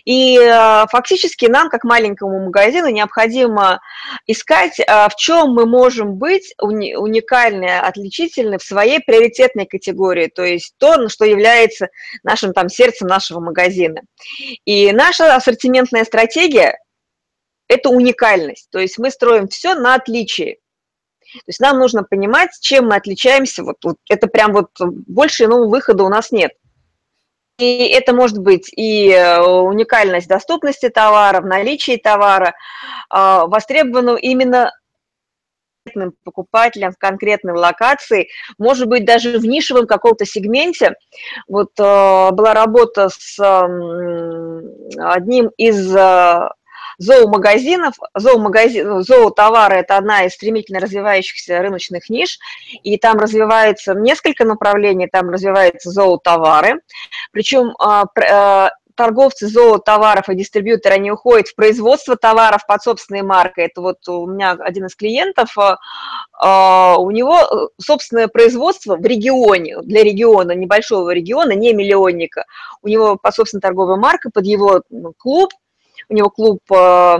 И 0.05 0.37
э, 0.37 0.85
фактически 0.91 1.45
нам, 1.45 1.69
как 1.69 1.83
маленькому 1.83 2.45
магазину, 2.45 2.89
необходимо 2.89 3.79
искать, 4.27 4.79
э, 4.79 4.83
в 4.85 5.15
чем 5.15 5.53
мы 5.53 5.65
можем 5.65 6.15
быть 6.15 6.53
уни- 6.61 6.95
уникальны, 6.95 7.79
отличительны 7.79 8.57
в 8.57 8.63
своей 8.63 8.99
приоритетной 8.99 9.65
категории, 9.65 10.27
то 10.27 10.43
есть 10.43 10.75
то, 10.77 11.09
что 11.09 11.25
является 11.25 11.87
нашим 12.23 12.53
там 12.53 12.69
сердцем 12.69 13.07
нашего 13.07 13.39
магазина. 13.39 14.01
И 14.65 14.91
наша 14.91 15.35
ассортиментная 15.35 16.03
стратегия– 16.03 16.77
это 17.67 17.89
уникальность, 17.89 18.67
то 18.71 18.79
есть 18.79 18.99
мы 18.99 19.09
строим 19.09 19.47
все 19.47 19.73
на 19.73 19.95
отличии. 19.95 20.59
То 21.33 21.47
есть 21.47 21.59
нам 21.59 21.77
нужно 21.77 22.03
понимать, 22.03 22.51
чем 22.61 22.87
мы 22.87 22.95
отличаемся. 22.95 23.63
Вот, 23.63 23.77
вот 23.83 23.97
это 24.09 24.27
прям 24.27 24.53
вот 24.53 24.69
больше 24.79 25.45
иного 25.45 25.67
выхода 25.67 26.03
у 26.03 26.09
нас 26.09 26.31
нет. 26.31 26.51
И 27.57 27.87
это 27.87 28.13
может 28.13 28.37
быть 28.39 28.71
и 28.75 29.09
э, 29.09 29.41
уникальность 29.41 30.29
доступности 30.29 30.89
товара, 30.89 31.41
в 31.41 31.45
наличии 31.45 31.97
товара, 31.97 32.53
востребованного 33.11 34.15
именно 34.15 34.71
покупателям 36.23 36.91
в 36.91 36.97
конкретной 36.97 37.53
локации, 37.53 38.29
может 38.57 38.87
быть, 38.87 39.05
даже 39.05 39.37
в 39.39 39.45
нишевом 39.45 39.87
каком-то 39.87 40.25
сегменте. 40.25 40.95
Вот 41.47 41.71
э, 41.79 42.31
была 42.31 42.53
работа 42.53 43.09
с 43.11 43.39
одним 44.97 45.49
из 45.57 45.95
э, 45.95 46.49
зоомагазинов. 46.99 47.95
Зоомагазин, 48.13 48.87
ну, 48.87 49.01
зоотовары– 49.01 49.75
это 49.77 49.97
одна 49.97 50.25
из 50.25 50.33
стремительно 50.33 50.79
развивающихся 50.79 51.61
рыночных 51.61 52.09
ниш, 52.09 52.37
и 52.83 52.97
там 52.97 53.17
развивается 53.17 53.95
несколько 53.95 54.45
направлений, 54.45 55.07
там 55.07 55.29
развиваются 55.29 55.89
зоотовары, 55.89 56.81
причем 57.31 57.73
а, 57.79 58.05
а, 58.31 58.71
торговцы 58.95 59.47
зоотоваров 59.47 60.27
и 60.27 60.35
дистрибьюторы, 60.35 60.95
они 60.95 61.09
уходят 61.09 61.47
в 61.47 61.55
производство 61.55 62.17
товаров 62.17 62.65
под 62.67 62.83
собственной 62.83 63.21
маркой. 63.21 63.67
Это 63.67 63.79
вот 63.79 64.05
у 64.09 64.27
меня 64.27 64.51
один 64.51 64.87
из 64.87 64.95
клиентов, 64.95 65.55
а, 66.37 66.97
у 66.97 67.09
него 67.11 67.69
собственное 67.81 68.27
производство 68.27 68.97
в 68.97 69.05
регионе, 69.05 69.77
для 69.83 70.03
региона, 70.03 70.51
небольшого 70.51 71.11
региона, 71.11 71.53
не 71.53 71.73
миллионника. 71.73 72.43
У 72.81 72.89
него 72.89 73.15
по 73.15 73.31
собственной 73.31 73.61
торговой 73.61 73.97
марке, 73.97 74.29
под 74.33 74.45
его 74.45 74.81
ну, 74.89 75.13
клуб– 75.17 75.51
у 76.07 76.13
него 76.13 76.29
клуб, 76.29 76.59
э, 76.71 77.17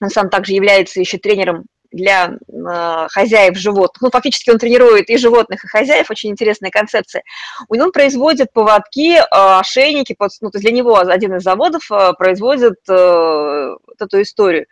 он 0.00 0.10
сам 0.10 0.30
также 0.30 0.52
является 0.52 1.00
еще 1.00 1.18
тренером 1.18 1.64
для 1.92 2.30
э, 2.48 3.06
хозяев 3.10 3.56
животных. 3.56 4.00
Ну, 4.00 4.10
фактически 4.10 4.50
он 4.50 4.58
тренирует 4.58 5.10
и 5.10 5.18
животных, 5.18 5.64
и 5.64 5.68
хозяев, 5.68 6.10
очень 6.10 6.30
интересная 6.30 6.70
концепция. 6.70 7.22
У 7.68 7.74
него 7.74 7.90
производит 7.90 8.52
поводки, 8.52 9.16
э, 9.16 9.24
ошейники, 9.30 10.14
под, 10.14 10.30
ну, 10.40 10.50
то 10.50 10.58
есть 10.58 10.66
для 10.66 10.74
него 10.74 10.96
один 10.96 11.36
из 11.36 11.42
заводов 11.42 11.82
э, 11.90 12.12
производит 12.18 12.78
э, 12.88 13.76
эту 13.98 14.22
историю. 14.22 14.66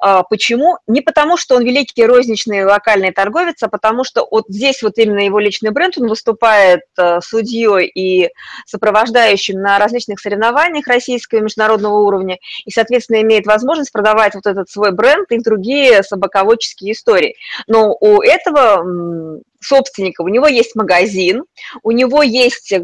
А, 0.00 0.22
почему? 0.22 0.78
Не 0.86 1.00
потому, 1.00 1.36
что 1.36 1.56
он 1.56 1.64
великий 1.64 2.04
розничный 2.04 2.64
локальный 2.64 3.12
торговец, 3.12 3.62
а 3.62 3.68
потому 3.68 4.04
что 4.04 4.26
вот 4.30 4.44
здесь 4.48 4.82
вот 4.82 4.98
именно 4.98 5.20
его 5.20 5.38
личный 5.38 5.70
бренд, 5.70 5.96
он 5.98 6.08
выступает 6.08 6.82
э, 6.98 7.20
судьей 7.20 7.86
и 7.86 8.30
сопровождающим 8.66 9.60
на 9.60 9.78
различных 9.78 10.20
соревнованиях 10.20 10.86
российского 10.86 11.38
и 11.38 11.42
международного 11.42 12.00
уровня, 12.00 12.38
и, 12.64 12.70
соответственно, 12.70 13.22
имеет 13.22 13.46
возможность 13.46 13.92
продавать 13.92 14.34
вот 14.34 14.46
этот 14.46 14.68
свой 14.68 14.92
бренд 14.92 15.30
и 15.30 15.38
другие 15.38 16.02
собаководческие 16.02 16.92
истории. 16.92 17.36
Но 17.66 17.96
у 18.00 18.20
этого 18.20 19.40
собственника, 19.60 20.22
у 20.22 20.28
него 20.28 20.46
есть 20.46 20.74
магазин, 20.74 21.44
у 21.82 21.90
него 21.92 22.22
есть 22.22 22.74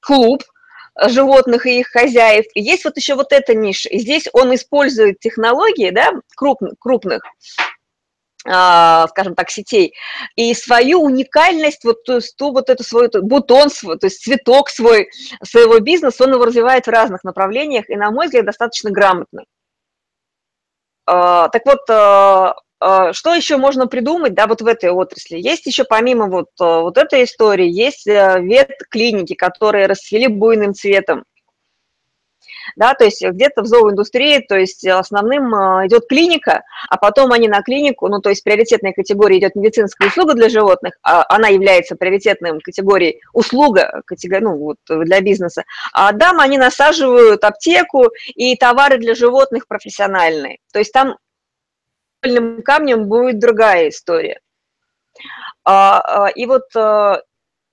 клуб, 0.00 0.42
животных 1.06 1.66
и 1.66 1.80
их 1.80 1.88
хозяев. 1.88 2.46
Есть 2.54 2.84
вот 2.84 2.96
еще 2.96 3.14
вот 3.14 3.32
эта 3.32 3.54
ниша. 3.54 3.88
И 3.88 3.98
здесь 3.98 4.28
он 4.32 4.54
использует 4.54 5.18
технологии 5.18 5.90
да, 5.90 6.12
крупных, 6.36 6.74
крупных 6.78 7.22
а, 8.46 9.08
скажем 9.08 9.34
так, 9.34 9.50
сетей, 9.50 9.94
и 10.36 10.52
свою 10.54 11.02
уникальность, 11.02 11.84
вот 11.84 12.04
ту, 12.04 12.20
ту 12.36 12.52
вот 12.52 12.68
эту 12.68 12.84
свою 12.84 13.08
бутон, 13.22 13.70
свой, 13.70 13.98
то 13.98 14.06
есть 14.06 14.22
цветок 14.22 14.68
свой, 14.68 15.08
своего 15.42 15.78
бизнеса, 15.80 16.24
он 16.24 16.34
его 16.34 16.44
развивает 16.44 16.86
в 16.86 16.90
разных 16.90 17.24
направлениях, 17.24 17.88
и, 17.88 17.96
на 17.96 18.10
мой 18.10 18.26
взгляд, 18.26 18.44
достаточно 18.44 18.90
грамотно. 18.90 19.44
А, 21.06 21.48
так 21.48 21.64
вот, 21.64 21.88
а, 21.88 22.54
что 23.12 23.34
еще 23.34 23.56
можно 23.56 23.86
придумать, 23.86 24.34
да, 24.34 24.46
вот 24.46 24.62
в 24.62 24.66
этой 24.66 24.90
отрасли? 24.90 25.38
Есть 25.38 25.66
еще 25.66 25.84
помимо 25.84 26.26
вот, 26.26 26.48
а, 26.60 26.80
вот 26.80 26.98
этой 26.98 27.24
истории, 27.24 27.68
есть 27.68 28.06
э, 28.06 28.40
ветклиники, 28.40 29.34
которые 29.34 29.86
расцвели 29.86 30.26
буйным 30.26 30.74
цветом. 30.74 31.24
Да, 32.76 32.94
то 32.94 33.04
есть 33.04 33.24
где-то 33.24 33.62
в 33.62 33.66
зооиндустрии, 33.66 34.40
то 34.40 34.56
есть 34.56 34.86
основным 34.86 35.52
идет 35.86 36.08
клиника, 36.08 36.62
а 36.88 36.96
потом 36.96 37.32
они 37.32 37.46
на 37.46 37.62
клинику, 37.62 38.08
ну, 38.08 38.20
то 38.20 38.30
есть 38.30 38.42
приоритетная 38.42 38.92
категория 38.92 39.38
идет 39.38 39.54
медицинская 39.54 40.08
услуга 40.08 40.34
для 40.34 40.48
животных, 40.48 40.94
а 41.02 41.24
она 41.28 41.48
является 41.48 41.94
приоритетной 41.94 42.58
категорией 42.60 43.20
услуга 43.32 44.02
ну, 44.40 44.56
вот, 44.56 44.76
для 44.88 45.20
бизнеса, 45.20 45.64
а 45.92 46.12
дам 46.12 46.40
они 46.40 46.58
насаживают 46.58 47.44
аптеку 47.44 48.10
и 48.34 48.56
товары 48.56 48.98
для 48.98 49.14
животных 49.14 49.68
профессиональные. 49.68 50.58
То 50.72 50.78
есть 50.78 50.92
там 50.92 51.16
краеугольным 52.24 52.62
камнем 52.62 53.08
будет 53.08 53.38
другая 53.38 53.88
история. 53.88 54.40
А, 55.64 56.26
а, 56.26 56.28
и 56.28 56.46
вот 56.46 56.64
а, 56.76 57.20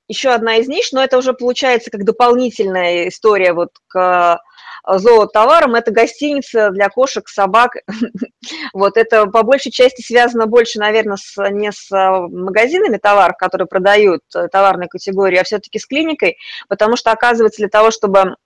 еще 0.07 0.29
одна 0.29 0.57
из 0.57 0.67
ниш, 0.67 0.91
но 0.91 1.03
это 1.03 1.17
уже 1.17 1.33
получается 1.33 1.89
как 1.89 2.03
дополнительная 2.03 3.07
история 3.07 3.53
вот 3.53 3.71
к 3.87 4.39
зоотоварам, 4.87 5.75
это 5.75 5.91
гостиница 5.91 6.71
для 6.71 6.89
кошек, 6.89 7.27
собак. 7.27 7.73
вот 8.73 8.97
это 8.97 9.27
по 9.27 9.43
большей 9.43 9.71
части 9.71 10.01
связано 10.01 10.47
больше, 10.47 10.79
наверное, 10.79 11.17
с, 11.17 11.37
не 11.51 11.71
с 11.71 11.89
магазинами 11.91 12.97
товаров, 12.97 13.37
которые 13.37 13.67
продают 13.67 14.21
э, 14.35 14.47
товарной 14.47 14.87
категории, 14.87 15.37
а 15.37 15.43
все-таки 15.43 15.77
с 15.77 15.85
клиникой, 15.85 16.37
потому 16.67 16.95
что, 16.95 17.11
оказывается, 17.11 17.61
для 17.61 17.69
того, 17.69 17.91
чтобы 17.91 18.37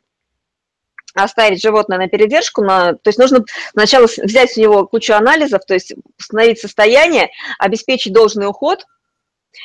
оставить 1.15 1.61
животное 1.61 1.97
на 1.97 2.07
передержку, 2.07 2.63
на, 2.63 2.93
то 2.93 3.07
есть 3.07 3.17
нужно 3.19 3.43
сначала 3.71 4.05
взять 4.05 4.57
у 4.57 4.61
него 4.61 4.87
кучу 4.87 5.13
анализов, 5.13 5.65
то 5.65 5.73
есть 5.73 5.93
установить 6.19 6.59
состояние, 6.59 7.29
обеспечить 7.57 8.13
должный 8.13 8.47
уход, 8.47 8.85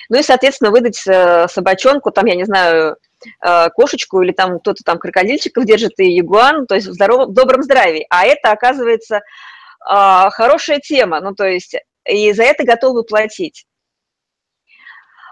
ну 0.08 0.18
и, 0.18 0.22
соответственно, 0.22 0.70
выдать 0.70 1.02
э, 1.06 1.48
собачонку, 1.48 2.10
там, 2.10 2.26
я 2.26 2.36
не 2.36 2.44
знаю, 2.44 2.96
э, 3.44 3.70
кошечку 3.70 4.22
или 4.22 4.32
там 4.32 4.60
кто-то 4.60 4.82
там 4.84 4.98
крокодильчиков 4.98 5.64
держит 5.64 5.98
и 5.98 6.12
ягуан, 6.12 6.66
то 6.66 6.74
есть 6.74 6.86
в, 6.86 6.92
здоровом, 6.92 7.30
в 7.30 7.34
добром 7.34 7.62
здравии. 7.62 8.06
А 8.10 8.24
это, 8.24 8.52
оказывается, 8.52 9.22
а, 9.80 10.30
хорошая 10.30 10.78
тема, 10.78 11.20
ну 11.20 11.34
то 11.34 11.44
есть 11.46 11.74
и 12.04 12.32
за 12.32 12.44
это 12.44 12.64
готовы 12.64 13.02
платить. 13.02 13.66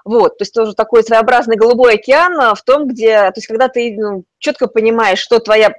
Вот, 0.04 0.38
то 0.38 0.42
есть 0.42 0.54
тоже 0.54 0.74
такой 0.74 1.02
своеобразный 1.02 1.56
голубой 1.56 1.94
океан 1.94 2.54
в 2.54 2.62
том, 2.62 2.88
где, 2.88 3.14
то 3.14 3.34
есть 3.36 3.46
когда 3.46 3.68
ты 3.68 3.94
ну, 3.94 4.24
четко 4.38 4.66
понимаешь, 4.66 5.18
что 5.18 5.38
твоя 5.38 5.74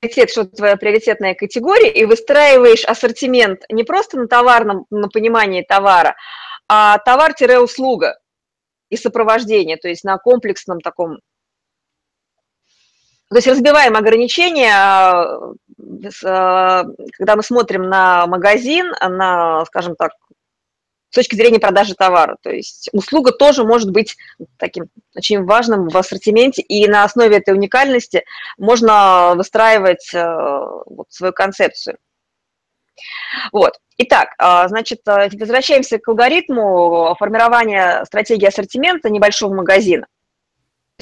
приоритет, 0.00 0.30
что 0.30 0.44
твоя 0.44 0.76
приоритетная 0.76 1.34
категория, 1.34 1.90
и 1.90 2.04
выстраиваешь 2.04 2.84
ассортимент 2.84 3.62
не 3.70 3.84
просто 3.84 4.18
на 4.18 4.28
товарном, 4.28 4.86
на 4.90 5.08
понимании 5.08 5.62
товара, 5.62 6.16
а 6.68 6.98
товар-услуга 6.98 8.18
и 8.90 8.96
сопровождение, 8.96 9.76
то 9.76 9.88
есть 9.88 10.04
на 10.04 10.18
комплексном 10.18 10.80
таком. 10.80 11.18
То 13.30 13.36
есть 13.36 13.46
разбиваем 13.46 13.96
ограничения, 13.96 14.72
а, 14.72 15.52
а, 16.24 16.84
когда 17.18 17.36
мы 17.36 17.42
смотрим 17.42 17.82
на 17.82 18.26
магазин, 18.26 18.90
на, 19.00 19.64
скажем 19.66 19.96
так, 19.96 20.12
с 21.10 21.14
точки 21.14 21.34
зрения 21.34 21.58
продажи 21.58 21.94
товара. 21.94 22.36
То 22.42 22.50
есть 22.50 22.88
услуга 22.92 23.32
тоже 23.32 23.64
может 23.64 23.90
быть 23.90 24.16
таким 24.58 24.84
очень 25.14 25.44
важным 25.44 25.88
в 25.88 25.96
ассортименте, 25.96 26.62
и 26.62 26.86
на 26.88 27.04
основе 27.04 27.36
этой 27.36 27.54
уникальности 27.54 28.24
можно 28.58 29.34
выстраивать 29.34 30.12
э, 30.14 30.24
вот, 30.86 31.06
свою 31.10 31.32
концепцию. 31.32 31.98
Вот. 33.52 33.74
Итак, 33.98 34.30
а, 34.38 34.68
значит, 34.68 35.00
э, 35.06 35.28
возвращаемся 35.38 35.98
к 35.98 36.08
алгоритму 36.08 37.16
формирования 37.18 38.04
стратегии 38.04 38.46
ассортимента 38.46 39.10
небольшого 39.10 39.54
магазина. 39.54 40.06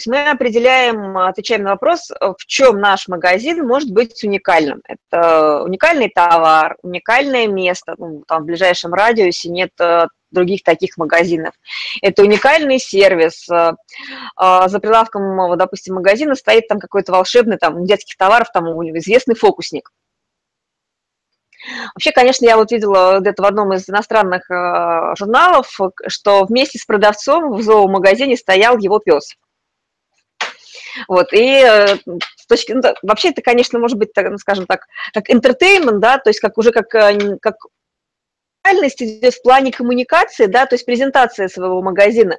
Мы 0.04 0.28
определяем, 0.28 1.16
отвечаем 1.16 1.62
на 1.62 1.70
вопрос, 1.70 2.10
в 2.10 2.44
чем 2.46 2.80
наш 2.80 3.08
магазин 3.08 3.66
может 3.66 3.90
быть 3.90 4.22
уникальным. 4.22 4.82
Это 4.86 5.62
уникальный 5.62 6.10
товар, 6.10 6.76
уникальное 6.82 7.46
место, 7.46 7.94
ну, 7.96 8.22
там 8.28 8.42
в 8.42 8.46
ближайшем 8.46 8.92
радиусе 8.92 9.48
нет 9.48 9.70
э, 9.80 10.08
других 10.30 10.62
таких 10.64 10.98
магазинов. 10.98 11.54
Это 12.02 12.22
уникальный 12.22 12.78
сервис. 12.78 13.48
Э, 13.48 13.72
а 14.36 14.68
за 14.68 14.80
прилавком, 14.80 15.56
допустим, 15.56 15.94
магазина 15.94 16.34
стоит 16.34 16.68
там 16.68 16.78
какой-то 16.78 17.12
волшебный 17.12 17.56
там 17.56 17.86
детских 17.86 18.18
товаров, 18.18 18.48
там 18.52 18.66
известный 18.98 19.34
фокусник. 19.34 19.90
Вообще, 21.94 22.12
конечно, 22.12 22.44
я 22.44 22.58
вот 22.58 22.70
видела 22.70 23.18
где-то 23.20 23.42
в 23.42 23.46
одном 23.46 23.72
из 23.72 23.88
иностранных 23.88 24.50
э, 24.50 25.14
журналов, 25.18 25.74
что 26.06 26.44
вместе 26.44 26.78
с 26.78 26.84
продавцом 26.84 27.54
в 27.54 27.62
зоомагазине 27.62 28.36
стоял 28.36 28.76
его 28.76 28.98
пес. 28.98 29.34
Вот, 31.08 31.32
и 31.32 31.62
э, 31.62 31.96
с 32.36 32.46
точки, 32.46 32.72
ну, 32.72 32.82
вообще 33.02 33.30
это, 33.30 33.42
конечно, 33.42 33.78
может 33.78 33.98
быть, 33.98 34.12
так, 34.12 34.38
скажем 34.38 34.66
так, 34.66 34.86
как 35.12 35.28
entertainment, 35.30 35.98
да, 35.98 36.18
то 36.18 36.30
есть 36.30 36.40
как 36.40 36.58
уже 36.58 36.72
как, 36.72 36.94
э, 36.94 37.38
как 37.40 37.56
реальность 38.64 39.02
идет 39.02 39.34
в 39.34 39.42
плане 39.42 39.72
коммуникации, 39.72 40.46
да, 40.46 40.66
то 40.66 40.74
есть 40.74 40.86
презентация 40.86 41.48
своего 41.48 41.82
магазина. 41.82 42.36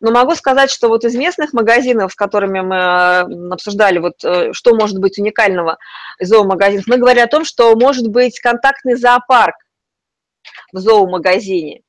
Но 0.00 0.10
могу 0.10 0.34
сказать, 0.34 0.70
что 0.70 0.88
вот 0.88 1.04
из 1.04 1.14
местных 1.14 1.52
магазинов, 1.52 2.12
с 2.12 2.16
которыми 2.16 2.60
мы 2.60 2.76
э, 2.76 3.52
обсуждали, 3.52 3.98
вот 3.98 4.16
что 4.52 4.74
может 4.74 4.98
быть 4.98 5.18
уникального 5.18 5.78
из 6.18 6.28
зоомагазинов, 6.28 6.86
мы 6.86 6.96
говорим 6.96 7.24
о 7.24 7.28
том, 7.28 7.44
что 7.44 7.74
может 7.76 8.08
быть 8.08 8.40
контактный 8.40 8.96
зоопарк 8.96 9.56
в 10.72 10.78
зоомагазине 10.78 11.82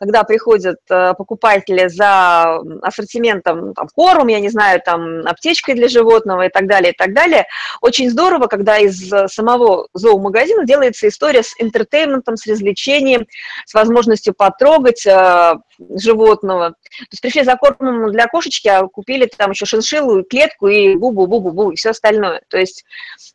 когда 0.00 0.24
приходят 0.24 0.78
э, 0.88 1.12
покупатели 1.12 1.86
за 1.88 2.56
ассортиментом, 2.80 3.74
там, 3.74 3.86
кормом, 3.94 4.28
я 4.28 4.40
не 4.40 4.48
знаю, 4.48 4.80
там, 4.82 5.20
аптечкой 5.26 5.74
для 5.74 5.88
животного 5.88 6.46
и 6.46 6.48
так 6.48 6.66
далее, 6.66 6.92
и 6.92 6.96
так 6.96 7.12
далее, 7.12 7.46
очень 7.82 8.10
здорово, 8.10 8.46
когда 8.46 8.78
из 8.78 9.10
самого 9.30 9.88
зоомагазина 9.92 10.64
делается 10.64 11.06
история 11.06 11.42
с 11.42 11.54
интертейментом, 11.58 12.38
с 12.38 12.46
развлечением, 12.46 13.26
с 13.66 13.74
возможностью 13.74 14.32
потрогать 14.32 15.06
э, 15.06 15.54
животного. 15.96 16.70
То 16.70 17.06
есть 17.12 17.20
пришли 17.20 17.44
за 17.44 17.56
кормом 17.56 18.10
для 18.10 18.26
кошечки, 18.26 18.68
а 18.68 18.86
купили 18.86 19.26
там 19.26 19.50
еще 19.50 19.66
шиншиллу, 19.66 20.24
клетку 20.24 20.68
и 20.68 20.94
бу-бу-бу-бу-бу, 20.94 21.72
и 21.72 21.76
все 21.76 21.90
остальное. 21.90 22.40
То 22.48 22.56
есть 22.56 22.84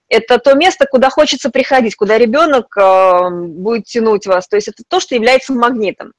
это 0.10 0.40
то 0.40 0.56
место, 0.56 0.88
куда 0.90 1.12
хочется 1.12 1.52
приходить, 1.52 1.96
куда 1.96 2.18
ребенок 2.18 2.76
э, 2.76 3.30
будет 3.30 3.86
тянуть 3.86 4.26
вас. 4.26 4.48
То 4.48 4.56
есть 4.56 4.70
это 4.70 4.82
то, 4.88 5.00
что 5.00 5.14
является 5.14 5.54
магнитом. 5.54 6.14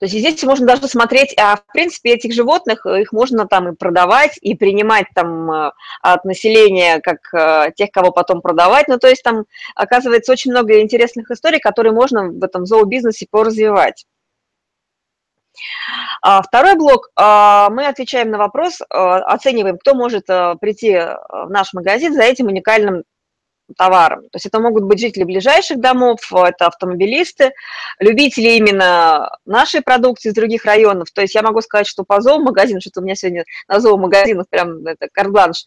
То 0.00 0.06
есть 0.06 0.18
здесь 0.18 0.42
можно 0.42 0.66
даже 0.66 0.88
смотреть, 0.88 1.34
а 1.38 1.56
в 1.56 1.66
принципе 1.72 2.14
этих 2.14 2.32
животных, 2.32 2.84
э, 2.84 3.02
их 3.02 3.12
можно 3.12 3.46
там 3.46 3.68
и 3.68 3.76
продавать, 3.76 4.36
и 4.40 4.54
принимать 4.54 5.06
там 5.14 5.50
э, 5.50 5.72
от 6.02 6.24
населения, 6.24 7.00
как 7.00 7.18
э, 7.32 7.72
тех, 7.76 7.90
кого 7.90 8.10
потом 8.10 8.42
продавать. 8.42 8.88
Ну, 8.88 8.98
то 8.98 9.08
есть 9.08 9.22
там 9.22 9.44
оказывается 9.76 10.32
очень 10.32 10.50
много 10.50 10.80
интересных 10.80 11.30
историй, 11.30 11.60
которые 11.60 11.92
можно 11.92 12.28
в 12.28 12.42
этом 12.42 12.66
зообизнесе 12.66 13.26
поразвивать. 13.30 14.04
А 16.20 16.42
второй 16.42 16.74
блок, 16.74 17.10
а, 17.14 17.70
мы 17.70 17.86
отвечаем 17.86 18.30
на 18.30 18.38
вопрос, 18.38 18.80
оцениваем, 18.88 19.78
кто 19.78 19.94
может 19.94 20.26
прийти 20.26 20.96
в 20.96 21.48
наш 21.48 21.72
магазин 21.72 22.12
за 22.12 22.22
этим 22.22 22.46
уникальным 22.46 23.04
товаром. 23.76 24.22
То 24.22 24.36
есть 24.36 24.46
это 24.46 24.60
могут 24.60 24.84
быть 24.84 25.00
жители 25.00 25.24
ближайших 25.24 25.80
домов, 25.80 26.20
это 26.32 26.66
автомобилисты, 26.66 27.52
любители 27.98 28.50
именно 28.50 29.30
нашей 29.44 29.80
продукции 29.80 30.28
из 30.28 30.34
других 30.34 30.64
районов. 30.64 31.10
То 31.12 31.22
есть 31.22 31.34
я 31.34 31.42
могу 31.42 31.60
сказать, 31.60 31.86
что 31.86 32.04
по 32.04 32.20
зоомагазину, 32.20 32.80
что-то 32.80 33.00
у 33.00 33.04
меня 33.04 33.14
сегодня 33.14 33.44
на 33.68 33.80
зоомагазинах 33.80 34.48
прям 34.48 34.86
это 34.86 35.08
карбланш. 35.12 35.64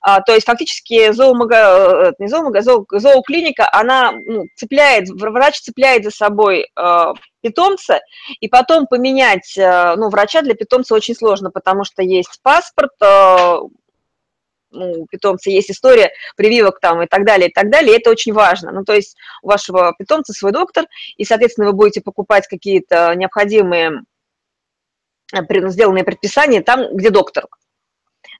А, 0.00 0.20
то 0.20 0.34
есть 0.34 0.46
фактически 0.46 1.12
зоомага, 1.12 2.08
э, 2.08 2.12
не 2.18 2.28
зоомага, 2.28 2.60
зоо, 2.62 2.84
зооклиника, 2.90 3.68
она 3.72 4.12
ну, 4.12 4.44
цепляет, 4.54 5.08
врач 5.08 5.60
цепляет 5.60 6.04
за 6.04 6.10
собой 6.10 6.70
э, 6.76 7.12
питомца, 7.40 8.00
и 8.40 8.48
потом 8.48 8.86
поменять 8.86 9.56
э, 9.56 9.94
ну, 9.96 10.10
врача 10.10 10.42
для 10.42 10.54
питомца 10.54 10.94
очень 10.94 11.14
сложно, 11.14 11.50
потому 11.50 11.84
что 11.84 12.02
есть 12.02 12.40
паспорт, 12.42 12.92
ну, 14.70 15.02
у 15.02 15.06
питомца 15.06 15.50
есть 15.50 15.70
история 15.70 16.10
прививок 16.36 16.80
там 16.80 17.02
и 17.02 17.06
так 17.06 17.24
далее, 17.24 17.48
и 17.48 17.52
так 17.52 17.70
далее, 17.70 17.94
и 17.94 17.98
это 17.98 18.10
очень 18.10 18.32
важно. 18.32 18.72
Ну, 18.72 18.84
то 18.84 18.94
есть 18.94 19.16
у 19.42 19.48
вашего 19.48 19.94
питомца 19.98 20.32
свой 20.32 20.52
доктор, 20.52 20.86
и, 21.16 21.24
соответственно, 21.24 21.68
вы 21.68 21.72
будете 21.72 22.00
покупать 22.00 22.46
какие-то 22.46 23.14
необходимые 23.14 24.02
э, 25.32 25.68
сделанные 25.68 26.04
предписания 26.04 26.62
там, 26.62 26.94
где 26.94 27.10
доктор. 27.10 27.46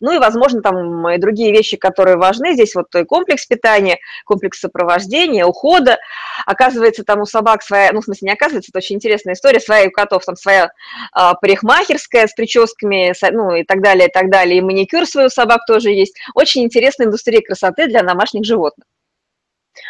Ну 0.01 0.13
и, 0.13 0.19
возможно, 0.19 0.63
там 0.63 1.09
и 1.09 1.19
другие 1.19 1.53
вещи, 1.53 1.77
которые 1.77 2.17
важны. 2.17 2.53
Здесь 2.53 2.75
вот 2.75 2.95
и 2.95 3.05
комплекс 3.05 3.47
питания, 3.47 3.99
комплекс 4.25 4.61
сопровождения, 4.61 5.45
ухода. 5.45 5.99
Оказывается, 6.47 7.03
там 7.05 7.21
у 7.21 7.27
собак 7.27 7.63
своя, 7.63 7.93
ну, 7.93 8.01
в 8.01 8.05
смысле, 8.05 8.27
не 8.27 8.33
оказывается, 8.33 8.71
это 8.71 8.79
очень 8.79 8.97
интересная 8.97 9.35
история, 9.35 9.61
своя 9.61 9.89
у 9.89 9.91
котов, 9.91 10.25
там 10.25 10.37
своя 10.37 10.71
а, 11.13 11.35
парикмахерская 11.35 12.29
с 12.29 12.33
прическами, 12.33 13.13
ну, 13.33 13.55
и 13.55 13.65
так 13.65 13.83
далее, 13.83 14.09
и 14.09 14.13
так 14.13 14.31
далее. 14.31 14.59
И 14.59 14.61
маникюр 14.61 15.05
свой 15.07 15.27
у 15.27 15.31
собак 15.31 15.63
тоже 15.67 15.91
есть. 15.91 16.17
Очень 16.35 16.65
интересная 16.65 17.07
индустрия 17.07 17.41
красоты 17.41 17.89
для 17.89 18.03
домашних 18.03 18.45
животных. 18.45 18.87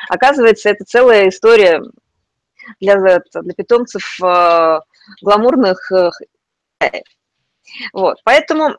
Оказывается, 0.08 0.70
это 0.70 0.84
целая 0.84 1.28
история 1.28 1.82
для, 2.80 2.96
для 2.96 3.54
питомцев 3.54 4.18
э, 4.22 4.80
гламурных 5.22 5.92
э, 5.92 6.10
вот, 7.92 8.18
поэтому 8.24 8.76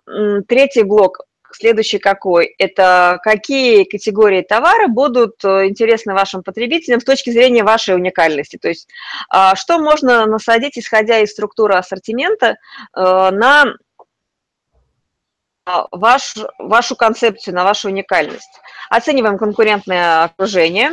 третий 0.47 0.84
блок 0.84 1.19
Следующий 1.52 1.99
какой? 1.99 2.54
Это 2.58 3.19
какие 3.23 3.84
категории 3.84 4.41
товара 4.41 4.88
будут 4.88 5.43
э, 5.43 5.67
интересны 5.67 6.13
вашим 6.13 6.43
потребителям 6.43 7.02
с 7.02 7.04
точки 7.04 7.32
зрения 7.32 7.63
вашей 7.63 7.95
уникальности. 7.95 8.58
То 8.58 8.69
есть 8.69 8.88
а, 9.30 9.56
что 9.56 9.80
можно 9.80 10.25
насадить, 10.28 10.78
исходя 10.78 11.19
из 11.19 11.32
структуры 11.32 11.75
ассортимента, 11.75 12.49
э, 12.49 12.56
на 12.93 13.73
ваш, 15.91 16.36
вашу 16.58 16.95
концепцию, 16.95 17.55
на 17.55 17.63
вашу 17.63 17.89
уникальность. 17.89 18.60
Оцениваем 18.89 19.38
конкурентное 19.38 20.23
окружение. 20.23 20.91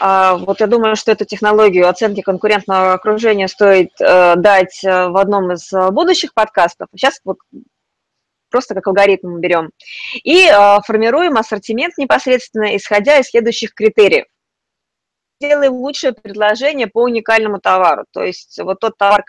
А, 0.00 0.36
вот 0.36 0.60
я 0.60 0.66
думаю, 0.66 0.96
что 0.96 1.12
эту 1.12 1.24
технологию 1.24 1.88
оценки 1.88 2.20
конкурентного 2.20 2.94
окружения 2.94 3.48
стоит 3.48 3.90
э, 4.00 4.34
дать 4.36 4.82
э, 4.84 5.08
в 5.08 5.16
одном 5.16 5.52
из 5.52 5.72
э, 5.72 5.90
будущих 5.90 6.34
подкастов. 6.34 6.88
Сейчас 6.94 7.20
вот 7.24 7.38
просто 8.50 8.74
как 8.74 8.86
алгоритм 8.88 9.38
берем. 9.38 9.70
И 10.24 10.48
формируем 10.84 11.36
ассортимент 11.36 11.96
непосредственно, 11.98 12.76
исходя 12.76 13.18
из 13.18 13.28
следующих 13.28 13.74
критериев. 13.74 14.26
Делаем 15.40 15.74
лучшее 15.74 16.12
предложение 16.12 16.88
по 16.88 17.02
уникальному 17.02 17.60
товару. 17.60 18.06
То 18.10 18.24
есть 18.24 18.58
вот 18.60 18.80
тот 18.80 18.98
товар, 18.98 19.24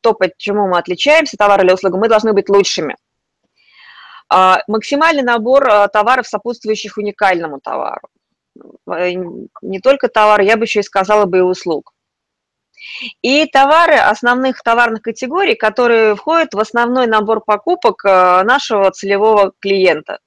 то, 0.00 0.14
почему 0.14 0.66
мы 0.66 0.78
отличаемся, 0.78 1.36
товар 1.36 1.62
или 1.62 1.72
услуга, 1.72 1.98
мы 1.98 2.08
должны 2.08 2.32
быть 2.32 2.48
лучшими. 2.48 2.96
А, 4.34 4.62
максимальный 4.66 5.22
набор 5.22 5.68
а, 5.68 5.88
товаров, 5.88 6.26
сопутствующих 6.26 6.96
уникальному 6.96 7.60
товару. 7.60 8.08
Э, 8.90 9.10
не 9.60 9.78
только 9.80 10.08
товар, 10.08 10.40
я 10.40 10.56
бы 10.56 10.64
еще 10.64 10.80
и 10.80 10.84
сказала 10.84 11.26
бы 11.26 11.38
и 11.38 11.42
услуг. 11.42 11.92
И 13.20 13.44
товары 13.46 13.96
основных 13.96 14.62
товарных 14.62 15.02
категорий, 15.02 15.54
которые 15.54 16.16
входят 16.16 16.54
в 16.54 16.58
основной 16.58 17.06
набор 17.06 17.42
покупок 17.44 18.02
а, 18.06 18.42
нашего 18.42 18.90
целевого 18.90 19.52
клиента. 19.60 20.18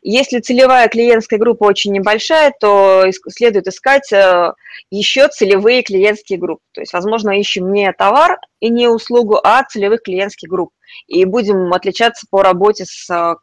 Если 0.00 0.40
целевая 0.40 0.88
клиентская 0.88 1.38
группа 1.38 1.64
очень 1.64 1.92
небольшая, 1.92 2.54
то 2.58 3.04
следует 3.28 3.68
искать 3.68 4.10
э, 4.10 4.54
еще 4.90 5.28
целевые 5.28 5.82
клиентские 5.82 6.38
группы. 6.38 6.62
То 6.72 6.80
есть, 6.80 6.94
возможно, 6.94 7.38
ищем 7.38 7.70
не 7.72 7.92
товар 7.92 8.38
и 8.58 8.70
не 8.70 8.88
услугу, 8.88 9.38
а 9.44 9.62
целевых 9.64 10.02
клиентских 10.02 10.48
групп. 10.48 10.70
И 11.06 11.26
будем 11.26 11.72
отличаться 11.74 12.26
по 12.30 12.42
работе 12.42 12.84
с 12.86 13.36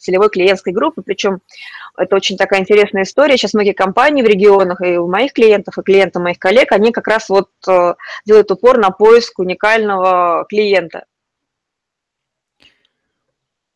целевой 0.00 0.30
клиентской 0.30 0.72
группы. 0.72 1.02
Причем 1.02 1.40
это 1.96 2.16
очень 2.16 2.36
такая 2.36 2.60
интересная 2.60 3.02
история. 3.02 3.36
Сейчас 3.36 3.54
многие 3.54 3.72
компании 3.72 4.22
в 4.22 4.26
регионах, 4.26 4.80
и 4.80 4.96
у 4.96 5.08
моих 5.08 5.32
клиентов, 5.32 5.78
и 5.78 5.82
клиентов 5.82 6.22
моих 6.22 6.38
коллег, 6.38 6.72
они 6.72 6.92
как 6.92 7.06
раз 7.06 7.28
вот 7.28 7.50
э, 7.68 7.94
делают 8.24 8.50
упор 8.50 8.78
на 8.78 8.90
поиск 8.90 9.38
уникального 9.38 10.46
клиента. 10.48 11.04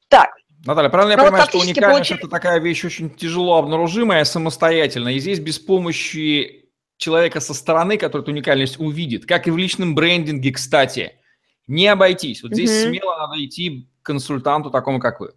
Так, 0.09 0.31
Наталья, 0.65 0.89
правильно 0.89 1.13
я 1.13 1.17
ну, 1.19 1.25
понимаю, 1.25 1.43
вот 1.43 1.51
что 1.51 1.59
уникальность 1.59 2.09
получили... 2.09 2.19
это 2.21 2.29
такая 2.29 2.59
вещь 2.59 2.85
очень 2.85 3.11
тяжело 3.11 3.59
обнаружимая 3.59 4.25
самостоятельно, 4.25 5.09
и 5.09 5.19
здесь 5.19 5.39
без 5.39 5.59
помощи 5.59 6.71
человека 6.97 7.41
со 7.41 7.53
стороны, 7.53 7.99
который 7.99 8.23
эту 8.23 8.31
уникальность 8.31 8.81
увидит, 8.81 9.27
как 9.27 9.47
и 9.47 9.51
в 9.51 9.59
личном 9.59 9.95
брендинге, 9.95 10.53
кстати, 10.53 11.19
не 11.67 11.87
обойтись. 11.87 12.43
Вот 12.43 12.53
здесь 12.53 12.71
угу. 12.71 12.89
смело 12.89 13.17
надо 13.19 13.45
идти 13.45 13.89
к 14.03 14.07
консультанту 14.07 14.71
такому, 14.71 15.01
как 15.01 15.21
вы. 15.21 15.35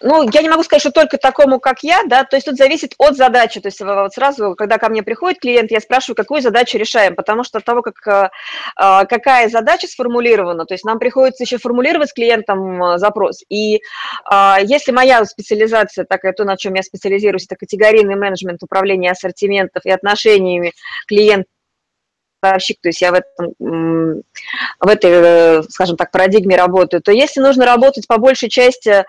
Ну, 0.00 0.28
я 0.30 0.42
не 0.42 0.48
могу 0.48 0.62
сказать, 0.62 0.80
что 0.80 0.92
только 0.92 1.18
такому, 1.18 1.60
как 1.60 1.82
я, 1.82 2.02
да, 2.04 2.24
то 2.24 2.36
есть 2.36 2.46
тут 2.46 2.56
зависит 2.56 2.94
от 2.98 3.16
задачи, 3.16 3.60
то 3.60 3.68
есть 3.68 3.80
вот 3.80 4.12
сразу, 4.12 4.54
когда 4.54 4.78
ко 4.78 4.88
мне 4.88 5.02
приходит 5.02 5.40
клиент, 5.40 5.70
я 5.70 5.80
спрашиваю, 5.80 6.16
какую 6.16 6.40
задачу 6.40 6.78
решаем, 6.78 7.14
потому 7.14 7.44
что 7.44 7.58
от 7.58 7.64
того, 7.64 7.82
как, 7.82 8.06
э, 8.06 8.30
а, 8.76 9.04
какая 9.04 9.48
задача 9.48 9.86
сформулирована, 9.86 10.64
то 10.64 10.74
есть 10.74 10.84
нам 10.84 10.98
приходится 10.98 11.44
еще 11.44 11.58
формулировать 11.58 12.10
с 12.10 12.12
клиентом 12.12 12.82
э, 12.82 12.98
запрос, 12.98 13.42
и 13.48 13.80
если 14.64 14.92
моя 14.92 15.24
специализация, 15.24 16.04
такая 16.04 16.32
то, 16.32 16.44
на 16.44 16.56
чем 16.56 16.74
я 16.74 16.82
специализируюсь, 16.82 17.46
это 17.46 17.56
категорийный 17.56 18.16
менеджмент, 18.16 18.62
управление 18.62 19.12
ассортиментов 19.12 19.84
и 19.84 19.90
отношениями 19.90 20.72
клиент 21.06 21.46
поставщик, 22.40 22.78
то 22.80 22.88
есть 22.88 23.00
я 23.00 23.12
в, 23.12 23.14
этом, 23.14 24.22
в 24.80 24.88
этой, 24.88 25.10
э, 25.10 25.62
скажем 25.68 25.96
так, 25.96 26.10
парадигме 26.10 26.56
работаю, 26.56 27.02
то 27.02 27.12
если 27.12 27.40
нужно 27.40 27.66
работать 27.66 28.06
по 28.06 28.18
большей 28.18 28.48
части, 28.48 28.90
э, 28.90 29.04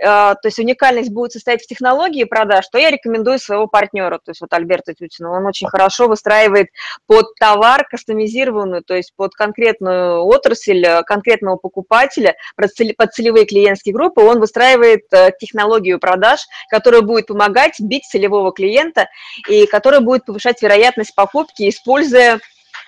то 0.00 0.40
есть 0.44 0.58
уникальность 0.58 1.10
будет 1.10 1.32
состоять 1.32 1.62
в 1.62 1.66
технологии 1.66 2.24
продаж, 2.24 2.66
то 2.68 2.78
я 2.78 2.90
рекомендую 2.90 3.38
своего 3.38 3.66
партнера, 3.66 4.18
то 4.18 4.30
есть 4.30 4.40
вот 4.40 4.52
Альберта 4.52 4.94
Тютина, 4.94 5.30
он 5.30 5.46
очень 5.46 5.68
хорошо 5.68 6.08
выстраивает 6.08 6.68
под 7.06 7.34
товар 7.38 7.86
кастомизированную, 7.88 8.82
то 8.82 8.94
есть 8.94 9.12
под 9.16 9.34
конкретную 9.34 10.24
отрасль, 10.24 10.84
э, 10.84 11.02
конкретного 11.02 11.56
покупателя, 11.56 12.34
под 12.56 13.12
целевые 13.12 13.46
клиентские 13.46 13.94
группы, 13.94 14.20
он 14.20 14.40
выстраивает 14.40 15.02
технологию 15.38 15.98
продаж, 15.98 16.40
которая 16.68 17.02
будет 17.02 17.26
помогать 17.26 17.74
бить 17.80 18.04
целевого 18.04 18.52
клиента 18.52 19.08
и 19.48 19.66
которая 19.66 20.00
будет 20.00 20.24
повышать 20.24 20.62
вероятность 20.62 21.14
покупки, 21.14 21.68
используя 21.68 22.40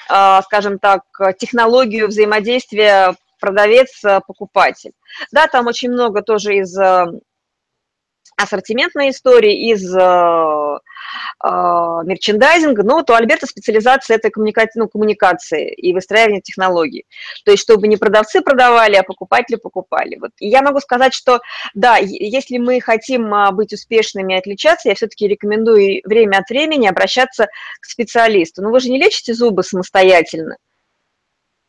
скажем 0.07 0.79
так, 0.79 1.03
технологию 1.39 2.09
взаимодействия 2.09 3.15
продавец-покупатель. 3.43 4.93
Да, 5.33 5.49
там 5.49 5.67
очень 5.67 5.91
много 5.91 6.23
тоже 6.23 6.57
из 6.59 6.79
э, 6.79 7.07
ассортиментной 8.37 9.11
истории, 9.11 9.73
из 9.73 9.95
э, 9.95 9.99
э, 10.01 10.79
мерчендайзинга, 11.43 12.83
но 12.83 13.03
у 13.07 13.13
Альберта 13.13 13.47
специализация 13.47 14.17
это 14.17 14.31
коммуника... 14.31 14.67
ну, 14.75 14.89
коммуникации 14.89 15.73
и 15.73 15.93
выстраивание 15.93 16.41
технологий. 16.41 17.05
То 17.45 17.51
есть, 17.51 17.63
чтобы 17.63 17.89
не 17.89 17.97
продавцы 17.97 18.41
продавали, 18.41 18.97
а 18.97 19.03
покупатели 19.03 19.57
покупали. 19.57 20.17
Вот. 20.17 20.31
И 20.39 20.49
я 20.49 20.63
могу 20.63 20.81
сказать, 20.81 21.15
что 21.15 21.41
да, 21.75 21.97
если 21.99 22.59
мы 22.59 22.81
хотим 22.81 23.33
а, 23.35 23.51
быть 23.53 23.73
успешными 23.73 24.35
и 24.35 24.39
отличаться, 24.39 24.89
я 24.89 24.95
все-таки 24.95 25.29
рекомендую 25.29 26.01
время 26.05 26.39
от 26.39 26.49
времени 26.49 26.87
обращаться 26.87 27.49
к 27.81 27.87
специалисту. 27.87 28.63
Но 28.63 28.71
вы 28.71 28.81
же 28.81 28.91
не 28.91 28.99
лечите 28.99 29.35
зубы 29.35 29.63
самостоятельно 29.63 30.57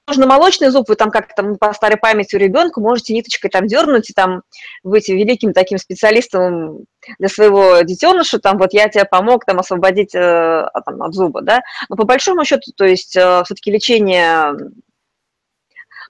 можно 0.08 0.28
молочный 0.28 0.70
зуб, 0.70 0.89
вы 0.89 0.96
там 0.96 1.12
как 1.12 1.34
то 1.34 1.44
по 1.56 1.74
старой 1.74 1.98
памяти 1.98 2.36
у 2.36 2.39
ребенка 2.39 2.82
можете 2.82 3.13
ниточкой 3.13 3.50
там 3.50 3.68
дернуть 3.68 4.10
и 4.10 4.13
там 4.13 4.42
быть 4.84 5.08
великим 5.08 5.54
таким 5.54 5.78
специалистом 5.78 6.86
для 7.20 7.30
своего 7.30 7.82
детеныша, 7.82 8.39
там 8.39 8.58
вот 8.58 8.74
я 8.74 8.89
тебе 8.89 9.06
помог 9.06 9.46
там 9.46 9.60
освободить 9.60 10.13
э, 10.13 10.66
там, 10.86 11.02
от 11.02 11.13
зуба, 11.13 11.42
да, 11.42 11.62
но 11.89 11.96
по 11.96 12.04
большому 12.04 12.44
счету, 12.44 12.72
то 12.76 12.86
есть 12.86 13.16
э, 13.16 13.44
все-таки 13.46 13.72
лечение 13.72 14.56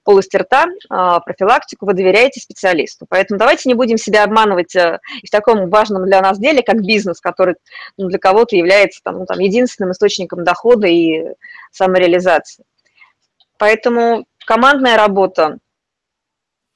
полости 0.02 0.36
рта, 0.36 0.66
э, 0.66 1.20
профилактику 1.24 1.86
вы 1.86 1.94
доверяете 1.94 2.40
специалисту. 2.40 3.06
Поэтому 3.08 3.38
давайте 3.38 3.68
не 3.68 3.74
будем 3.74 3.96
себя 3.96 4.24
обманывать 4.24 4.74
э, 4.76 4.98
и 5.22 5.26
в 5.26 5.30
таком 5.30 5.70
важном 5.70 6.04
для 6.04 6.20
нас 6.20 6.38
деле, 6.38 6.62
как 6.62 6.82
бизнес, 6.82 7.20
который 7.20 7.54
ну, 7.96 8.08
для 8.08 8.18
кого-то 8.18 8.54
является 8.54 9.00
там, 9.02 9.20
ну, 9.20 9.26
там, 9.26 9.38
единственным 9.38 9.92
источником 9.92 10.44
дохода 10.44 10.86
и 10.86 11.24
самореализации. 11.72 12.64
Поэтому 13.64 14.26
командная 14.44 14.98
работа, 14.98 15.56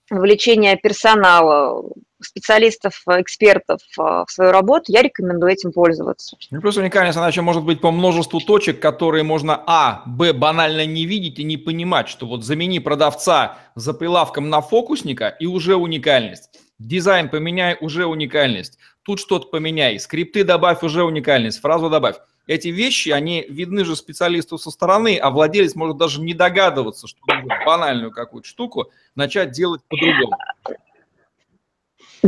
вовлечение 0.08 0.74
персонала, 0.78 1.84
специалистов, 2.18 3.02
экспертов 3.06 3.82
э, 3.98 4.02
в 4.26 4.26
свою 4.28 4.52
работу, 4.52 4.84
я 4.86 5.02
рекомендую 5.02 5.52
этим 5.52 5.70
пользоваться. 5.70 6.38
Ну, 6.50 6.62
плюс 6.62 6.78
уникальность, 6.78 7.18
она 7.18 7.28
еще 7.28 7.42
может 7.42 7.62
быть 7.62 7.82
по 7.82 7.90
множеству 7.90 8.40
точек, 8.40 8.80
которые 8.80 9.22
можно, 9.22 9.62
а, 9.66 10.02
б, 10.06 10.32
банально 10.32 10.86
не 10.86 11.04
видеть 11.04 11.38
и 11.38 11.44
не 11.44 11.58
понимать, 11.58 12.08
что 12.08 12.24
вот 12.24 12.42
замени 12.42 12.78
продавца 12.78 13.58
за 13.74 13.92
прилавком 13.92 14.48
на 14.48 14.62
фокусника 14.62 15.28
и 15.28 15.44
уже 15.44 15.76
уникальность. 15.76 16.48
Дизайн 16.78 17.28
поменяй, 17.28 17.76
уже 17.82 18.06
уникальность. 18.06 18.78
Тут 19.02 19.20
что-то 19.20 19.48
поменяй. 19.48 20.00
Скрипты 20.00 20.42
добавь, 20.42 20.82
уже 20.82 21.04
уникальность. 21.04 21.60
Фразу 21.60 21.90
добавь 21.90 22.16
эти 22.48 22.68
вещи, 22.68 23.10
они 23.10 23.44
видны 23.48 23.84
же 23.84 23.94
специалисту 23.94 24.58
со 24.58 24.70
стороны, 24.70 25.18
а 25.18 25.30
владелец 25.30 25.74
может 25.74 25.98
даже 25.98 26.20
не 26.20 26.32
догадываться, 26.32 27.06
что 27.06 27.20
банальную 27.64 28.10
какую-то 28.10 28.48
штуку 28.48 28.90
начать 29.14 29.52
делать 29.52 29.82
по-другому. 29.86 30.36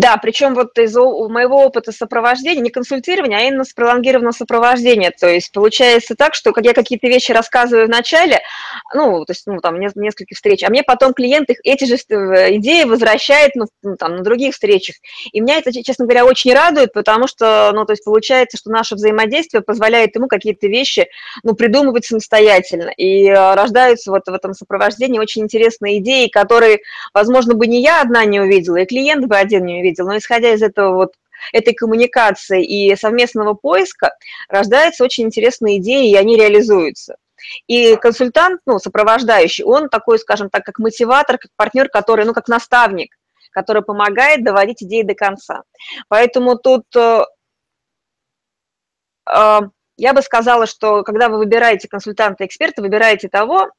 Да, 0.00 0.16
причем 0.16 0.54
вот 0.54 0.78
из 0.78 0.96
моего 0.96 1.62
опыта 1.62 1.92
сопровождения, 1.92 2.62
не 2.62 2.70
консультирования, 2.70 3.36
а 3.36 3.42
именно 3.42 3.64
с 3.64 3.74
пролонгированного 3.74 4.32
сопровождения. 4.32 5.10
То 5.10 5.28
есть 5.28 5.52
получается 5.52 6.14
так, 6.14 6.34
что 6.34 6.54
я 6.62 6.72
какие-то 6.72 7.06
вещи 7.06 7.32
рассказываю 7.32 7.86
в 7.86 7.90
начале, 7.90 8.40
ну, 8.94 9.22
то 9.26 9.32
есть, 9.32 9.46
ну, 9.46 9.58
там, 9.58 9.78
несколько 9.78 10.34
встреч, 10.34 10.64
а 10.64 10.70
мне 10.70 10.82
потом 10.82 11.12
клиент 11.12 11.50
их, 11.50 11.58
эти 11.64 11.84
же 11.84 11.96
э, 11.96 12.56
идеи 12.56 12.84
возвращает, 12.84 13.52
ну, 13.54 13.66
там, 13.98 14.16
на 14.16 14.22
других 14.22 14.54
встречах. 14.54 14.96
И 15.32 15.40
меня 15.40 15.58
это, 15.58 15.70
честно 15.70 16.06
говоря, 16.06 16.24
очень 16.24 16.54
радует, 16.54 16.94
потому 16.94 17.26
что, 17.26 17.70
ну, 17.74 17.84
то 17.84 17.92
есть 17.92 18.04
получается, 18.04 18.56
что 18.56 18.70
наше 18.70 18.94
взаимодействие 18.94 19.62
позволяет 19.62 20.16
ему 20.16 20.28
какие-то 20.28 20.66
вещи, 20.66 21.08
ну, 21.42 21.54
придумывать 21.54 22.06
самостоятельно. 22.06 22.88
И 22.96 23.26
э, 23.26 23.54
рождаются 23.54 24.10
вот 24.10 24.22
в 24.24 24.32
этом 24.32 24.54
сопровождении 24.54 25.18
очень 25.18 25.42
интересные 25.42 25.98
идеи, 25.98 26.28
которые, 26.28 26.78
возможно, 27.12 27.52
бы 27.52 27.66
не 27.66 27.82
я 27.82 28.00
одна 28.00 28.24
не 28.24 28.40
увидела, 28.40 28.78
и 28.78 28.86
клиент 28.86 29.26
бы 29.26 29.36
один 29.36 29.66
не 29.66 29.80
увидел, 29.80 29.89
но 29.98 30.16
исходя 30.16 30.52
из 30.52 30.62
этого 30.62 30.94
вот 30.94 31.14
этой 31.52 31.74
коммуникации 31.74 32.64
и 32.64 32.94
совместного 32.96 33.54
поиска 33.54 34.12
рождаются 34.48 35.04
очень 35.04 35.24
интересные 35.24 35.78
идеи, 35.78 36.10
и 36.10 36.16
они 36.16 36.36
реализуются. 36.36 37.16
И 37.66 37.96
консультант, 37.96 38.60
ну, 38.66 38.78
сопровождающий, 38.78 39.64
он 39.64 39.88
такой, 39.88 40.18
скажем 40.18 40.50
так, 40.50 40.64
как 40.64 40.78
мотиватор, 40.78 41.38
как 41.38 41.50
партнер, 41.56 41.88
который, 41.88 42.24
ну, 42.24 42.34
как 42.34 42.48
наставник, 42.48 43.16
который 43.50 43.82
помогает 43.82 44.44
доводить 44.44 44.82
идеи 44.82 45.02
до 45.02 45.14
конца. 45.14 45.62
Поэтому 46.08 46.56
тут 46.56 46.84
э, 46.94 47.24
э, 49.32 49.60
я 49.96 50.14
бы 50.14 50.22
сказала, 50.22 50.66
что 50.66 51.02
когда 51.02 51.28
вы 51.28 51.38
выбираете 51.38 51.88
консультанта-эксперта, 51.88 52.82
выбираете 52.82 53.28
того, 53.28 53.70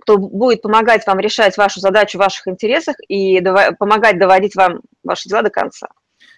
кто 0.00 0.18
будет 0.18 0.62
помогать 0.62 1.06
вам 1.06 1.18
решать 1.20 1.56
вашу 1.56 1.80
задачу 1.80 2.18
в 2.18 2.20
ваших 2.20 2.48
интересах 2.48 2.96
и 3.08 3.40
помогать 3.78 4.18
доводить 4.18 4.54
вам 4.54 4.80
ваши 5.02 5.28
дела 5.28 5.42
до 5.42 5.50
конца. 5.50 5.88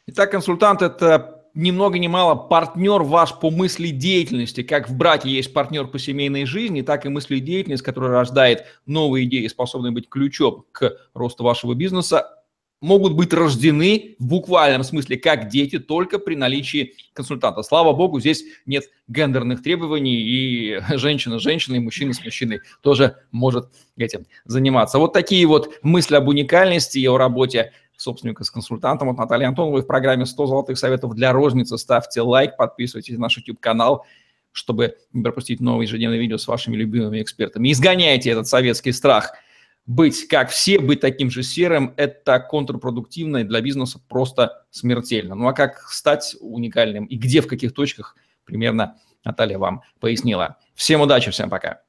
Итак, 0.06 0.30
консультант– 0.30 0.82
это 0.82 1.40
ни 1.54 1.70
много 1.70 1.98
ни 1.98 2.06
мало 2.06 2.34
партнер 2.34 3.02
ваш 3.02 3.38
по 3.38 3.50
мысли 3.50 3.88
деятельности. 3.88 4.62
Как 4.62 4.88
в 4.88 4.96
браке 4.96 5.28
есть 5.30 5.52
партнер 5.52 5.86
по 5.86 5.98
семейной 5.98 6.44
жизни, 6.44 6.82
так 6.82 7.06
и 7.06 7.08
мысли 7.08 7.38
деятельность, 7.38 7.82
которая 7.82 8.12
рождает 8.12 8.64
новые 8.86 9.26
идеи, 9.26 9.46
способные 9.48 9.92
быть 9.92 10.08
ключом 10.08 10.64
к 10.72 10.96
росту 11.14 11.44
вашего 11.44 11.74
бизнеса, 11.74 12.39
могут 12.80 13.12
быть 13.12 13.32
рождены 13.34 14.16
в 14.18 14.26
буквальном 14.26 14.84
смысле 14.84 15.18
как 15.18 15.48
дети 15.48 15.78
только 15.78 16.18
при 16.18 16.34
наличии 16.34 16.94
консультанта. 17.12 17.62
Слава 17.62 17.92
богу, 17.92 18.20
здесь 18.20 18.44
нет 18.64 18.84
гендерных 19.06 19.62
требований, 19.62 20.20
и 20.20 20.80
женщина 20.96 21.38
с 21.38 21.42
женщиной, 21.42 21.80
мужчина 21.80 22.14
с 22.14 22.24
мужчиной 22.24 22.60
тоже 22.80 23.16
может 23.32 23.68
этим 23.96 24.26
заниматься. 24.44 24.98
Вот 24.98 25.12
такие 25.12 25.46
вот 25.46 25.78
мысли 25.82 26.14
об 26.14 26.28
уникальности 26.28 26.98
и 26.98 27.06
о 27.06 27.18
работе 27.18 27.72
собственника 27.96 28.44
с 28.44 28.50
консультантом 28.50 29.10
от 29.10 29.18
Натальи 29.18 29.44
Антоновой 29.44 29.82
в 29.82 29.86
программе 29.86 30.24
«100 30.24 30.46
золотых 30.46 30.78
советов 30.78 31.14
для 31.14 31.32
розницы». 31.32 31.76
Ставьте 31.76 32.22
лайк, 32.22 32.56
подписывайтесь 32.56 33.14
на 33.14 33.22
наш 33.22 33.36
YouTube-канал, 33.36 34.06
чтобы 34.52 34.96
не 35.12 35.22
пропустить 35.22 35.60
новые 35.60 35.86
ежедневные 35.86 36.18
видео 36.18 36.38
с 36.38 36.48
вашими 36.48 36.76
любимыми 36.76 37.20
экспертами. 37.20 37.70
Изгоняйте 37.70 38.30
этот 38.30 38.48
советский 38.48 38.92
страх– 38.92 39.32
быть 39.86 40.28
как 40.28 40.50
все, 40.50 40.78
быть 40.78 41.00
таким 41.00 41.30
же 41.30 41.42
серым, 41.42 41.94
это 41.96 42.38
контрпродуктивно 42.40 43.38
и 43.38 43.44
для 43.44 43.60
бизнеса 43.60 44.00
просто 44.08 44.64
смертельно. 44.70 45.34
Ну 45.34 45.48
а 45.48 45.52
как 45.52 45.88
стать 45.90 46.36
уникальным 46.40 47.06
и 47.06 47.16
где, 47.16 47.40
в 47.40 47.46
каких 47.46 47.74
точках, 47.74 48.16
примерно 48.44 48.98
Наталья 49.24 49.58
вам 49.58 49.82
пояснила. 49.98 50.56
Всем 50.74 51.00
удачи, 51.00 51.30
всем 51.30 51.50
пока. 51.50 51.82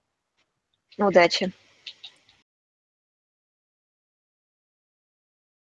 Удачи. 0.97 1.51